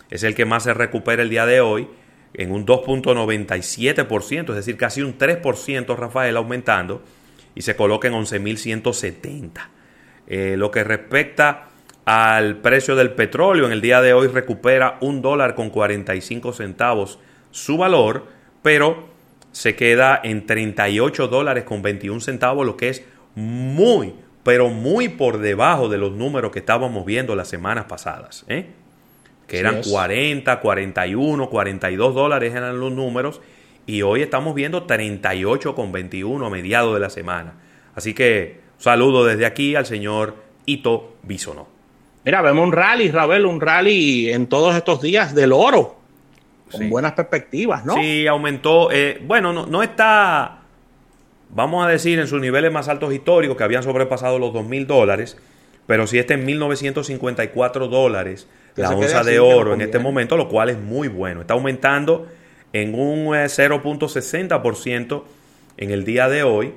es 0.09 0.23
el 0.23 0.35
que 0.35 0.45
más 0.45 0.63
se 0.63 0.73
recupera 0.73 1.21
el 1.21 1.29
día 1.29 1.45
de 1.45 1.61
hoy 1.61 1.87
en 2.33 2.51
un 2.51 2.65
2.97%, 2.65 4.49
es 4.49 4.55
decir, 4.55 4.77
casi 4.77 5.01
un 5.01 5.17
3%, 5.17 5.95
Rafael, 5.95 6.37
aumentando, 6.37 7.01
y 7.55 7.61
se 7.61 7.75
coloca 7.75 8.07
en 8.07 8.13
11.170. 8.13 9.51
Eh, 10.27 10.55
lo 10.57 10.69
que 10.71 10.83
respecta 10.83 11.69
al 12.05 12.57
precio 12.57 12.95
del 12.95 13.11
petróleo, 13.11 13.65
en 13.65 13.71
el 13.71 13.81
día 13.81 14.01
de 14.01 14.13
hoy 14.13 14.27
recupera 14.27 14.97
un 15.01 15.21
dólar 15.21 15.55
con 15.55 15.69
45 15.69 16.53
centavos 16.53 17.19
su 17.51 17.77
valor, 17.77 18.27
pero 18.61 19.09
se 19.51 19.75
queda 19.75 20.19
en 20.23 20.45
38 20.45 21.27
dólares 21.27 21.63
con 21.63 21.81
21 21.81 22.21
centavos, 22.21 22.65
lo 22.65 22.77
que 22.77 22.89
es 22.89 23.03
muy, 23.35 24.13
pero 24.43 24.69
muy 24.69 25.09
por 25.09 25.39
debajo 25.39 25.89
de 25.89 25.97
los 25.97 26.11
números 26.11 26.51
que 26.51 26.59
estábamos 26.59 27.05
viendo 27.05 27.35
las 27.35 27.47
semanas 27.47 27.85
pasadas, 27.85 28.45
¿eh? 28.47 28.67
Que 29.47 29.59
eran 29.59 29.81
40, 29.81 30.59
41, 30.59 31.49
42 31.49 32.13
dólares 32.13 32.53
eran 32.53 32.79
los 32.79 32.91
números, 32.91 33.41
y 33.85 34.01
hoy 34.01 34.21
estamos 34.21 34.53
viendo 34.53 34.83
38 34.83 35.73
con 35.73 35.91
21 35.91 36.45
a 36.45 36.49
mediados 36.49 36.93
de 36.93 36.99
la 36.99 37.09
semana. 37.09 37.53
Así 37.95 38.13
que 38.13 38.67
Saludo 38.77 39.25
desde 39.25 39.45
aquí 39.45 39.75
al 39.75 39.85
señor 39.85 40.35
Ito 40.65 41.15
Bisono. 41.23 41.67
Mira, 42.23 42.41
vemos 42.41 42.65
un 42.65 42.73
rally, 42.73 43.09
Rabel, 43.09 43.45
un 43.45 43.59
rally 43.59 44.31
en 44.31 44.47
todos 44.47 44.75
estos 44.75 45.01
días 45.01 45.33
del 45.33 45.51
oro. 45.51 45.95
Con 46.71 46.89
buenas 46.89 47.13
perspectivas, 47.13 47.85
¿no? 47.85 47.95
Sí, 47.95 48.27
aumentó. 48.27 48.91
Eh, 48.91 49.21
bueno, 49.25 49.53
no, 49.53 49.83
está, 49.83 50.59
vamos 51.49 51.85
a 51.85 51.89
decir, 51.89 52.19
en 52.19 52.27
sus 52.27 52.41
niveles 52.41 52.71
más 52.71 52.89
altos 52.89 53.13
históricos, 53.13 53.55
que 53.55 53.63
habían 53.63 53.83
sobrepasado 53.83 54.37
los 54.37 54.53
2 54.53 54.65
mil 54.65 54.85
dólares, 54.85 55.37
pero 55.87 56.05
sí 56.05 56.19
está 56.19 56.35
en 56.35 56.45
1.954 56.45 57.89
dólares 57.89 58.47
la 58.75 58.91
onza 58.91 59.23
de 59.23 59.39
oro 59.39 59.73
en 59.73 59.81
este 59.81 59.97
momento, 59.97 60.37
lo 60.37 60.47
cual 60.47 60.69
es 60.69 60.77
muy 60.77 61.07
bueno. 61.07 61.41
Está 61.41 61.55
aumentando 61.55 62.27
en 62.73 62.93
un 62.93 63.27
0.60% 63.27 65.17
eh, 65.17 65.23
en 65.77 65.91
el 65.91 66.05
día 66.05 66.29
de 66.29 66.43
hoy 66.43 66.73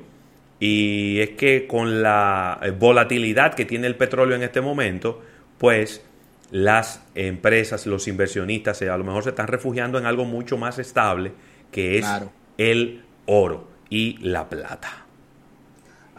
y 0.59 1.21
es 1.21 1.31
que 1.31 1.67
con 1.67 2.03
la 2.03 2.59
eh, 2.63 2.71
volatilidad 2.71 3.55
que 3.55 3.67
tiene 3.67 3.87
el 3.87 3.97
petróleo 3.97 4.37
en 4.37 4.43
este 4.43 4.61
momento, 4.61 5.21
pues 5.59 6.03
las 6.51 7.03
empresas, 7.15 7.87
los 7.87 8.09
inversionistas, 8.09 8.81
eh, 8.83 8.89
a 8.89 8.97
lo 8.97 9.05
mejor 9.05 9.25
se 9.25 9.31
están 9.31 9.49
refugiando 9.49 9.99
en 9.99 10.07
algo 10.07 10.25
mucho 10.25 10.57
más 10.57 10.79
estable, 10.79 11.33
que 11.71 11.99
es 11.99 12.07
el 12.59 13.03
oro 13.27 13.69
y 13.91 14.19
la 14.19 14.49
plata. 14.49 15.07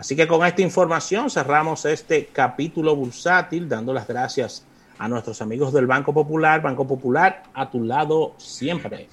Así 0.01 0.15
que 0.15 0.27
con 0.27 0.43
esta 0.43 0.63
información 0.63 1.29
cerramos 1.29 1.85
este 1.85 2.25
capítulo 2.25 2.95
bursátil, 2.95 3.69
dando 3.69 3.93
las 3.93 4.07
gracias 4.07 4.65
a 4.97 5.07
nuestros 5.07 5.43
amigos 5.43 5.71
del 5.73 5.85
Banco 5.85 6.11
Popular. 6.11 6.59
Banco 6.59 6.87
Popular, 6.87 7.43
a 7.53 7.69
tu 7.69 7.83
lado 7.83 8.33
siempre. 8.39 9.09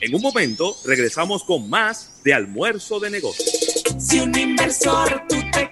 En 0.00 0.14
un 0.14 0.22
momento 0.22 0.76
regresamos 0.86 1.42
con 1.42 1.68
más 1.68 2.20
de 2.22 2.34
almuerzo 2.34 3.00
de 3.00 3.10
negocios. 3.10 3.84
Si 3.98 4.20
un 4.20 4.38
inversor 4.38 5.20
tú 5.28 5.34
te 5.52 5.68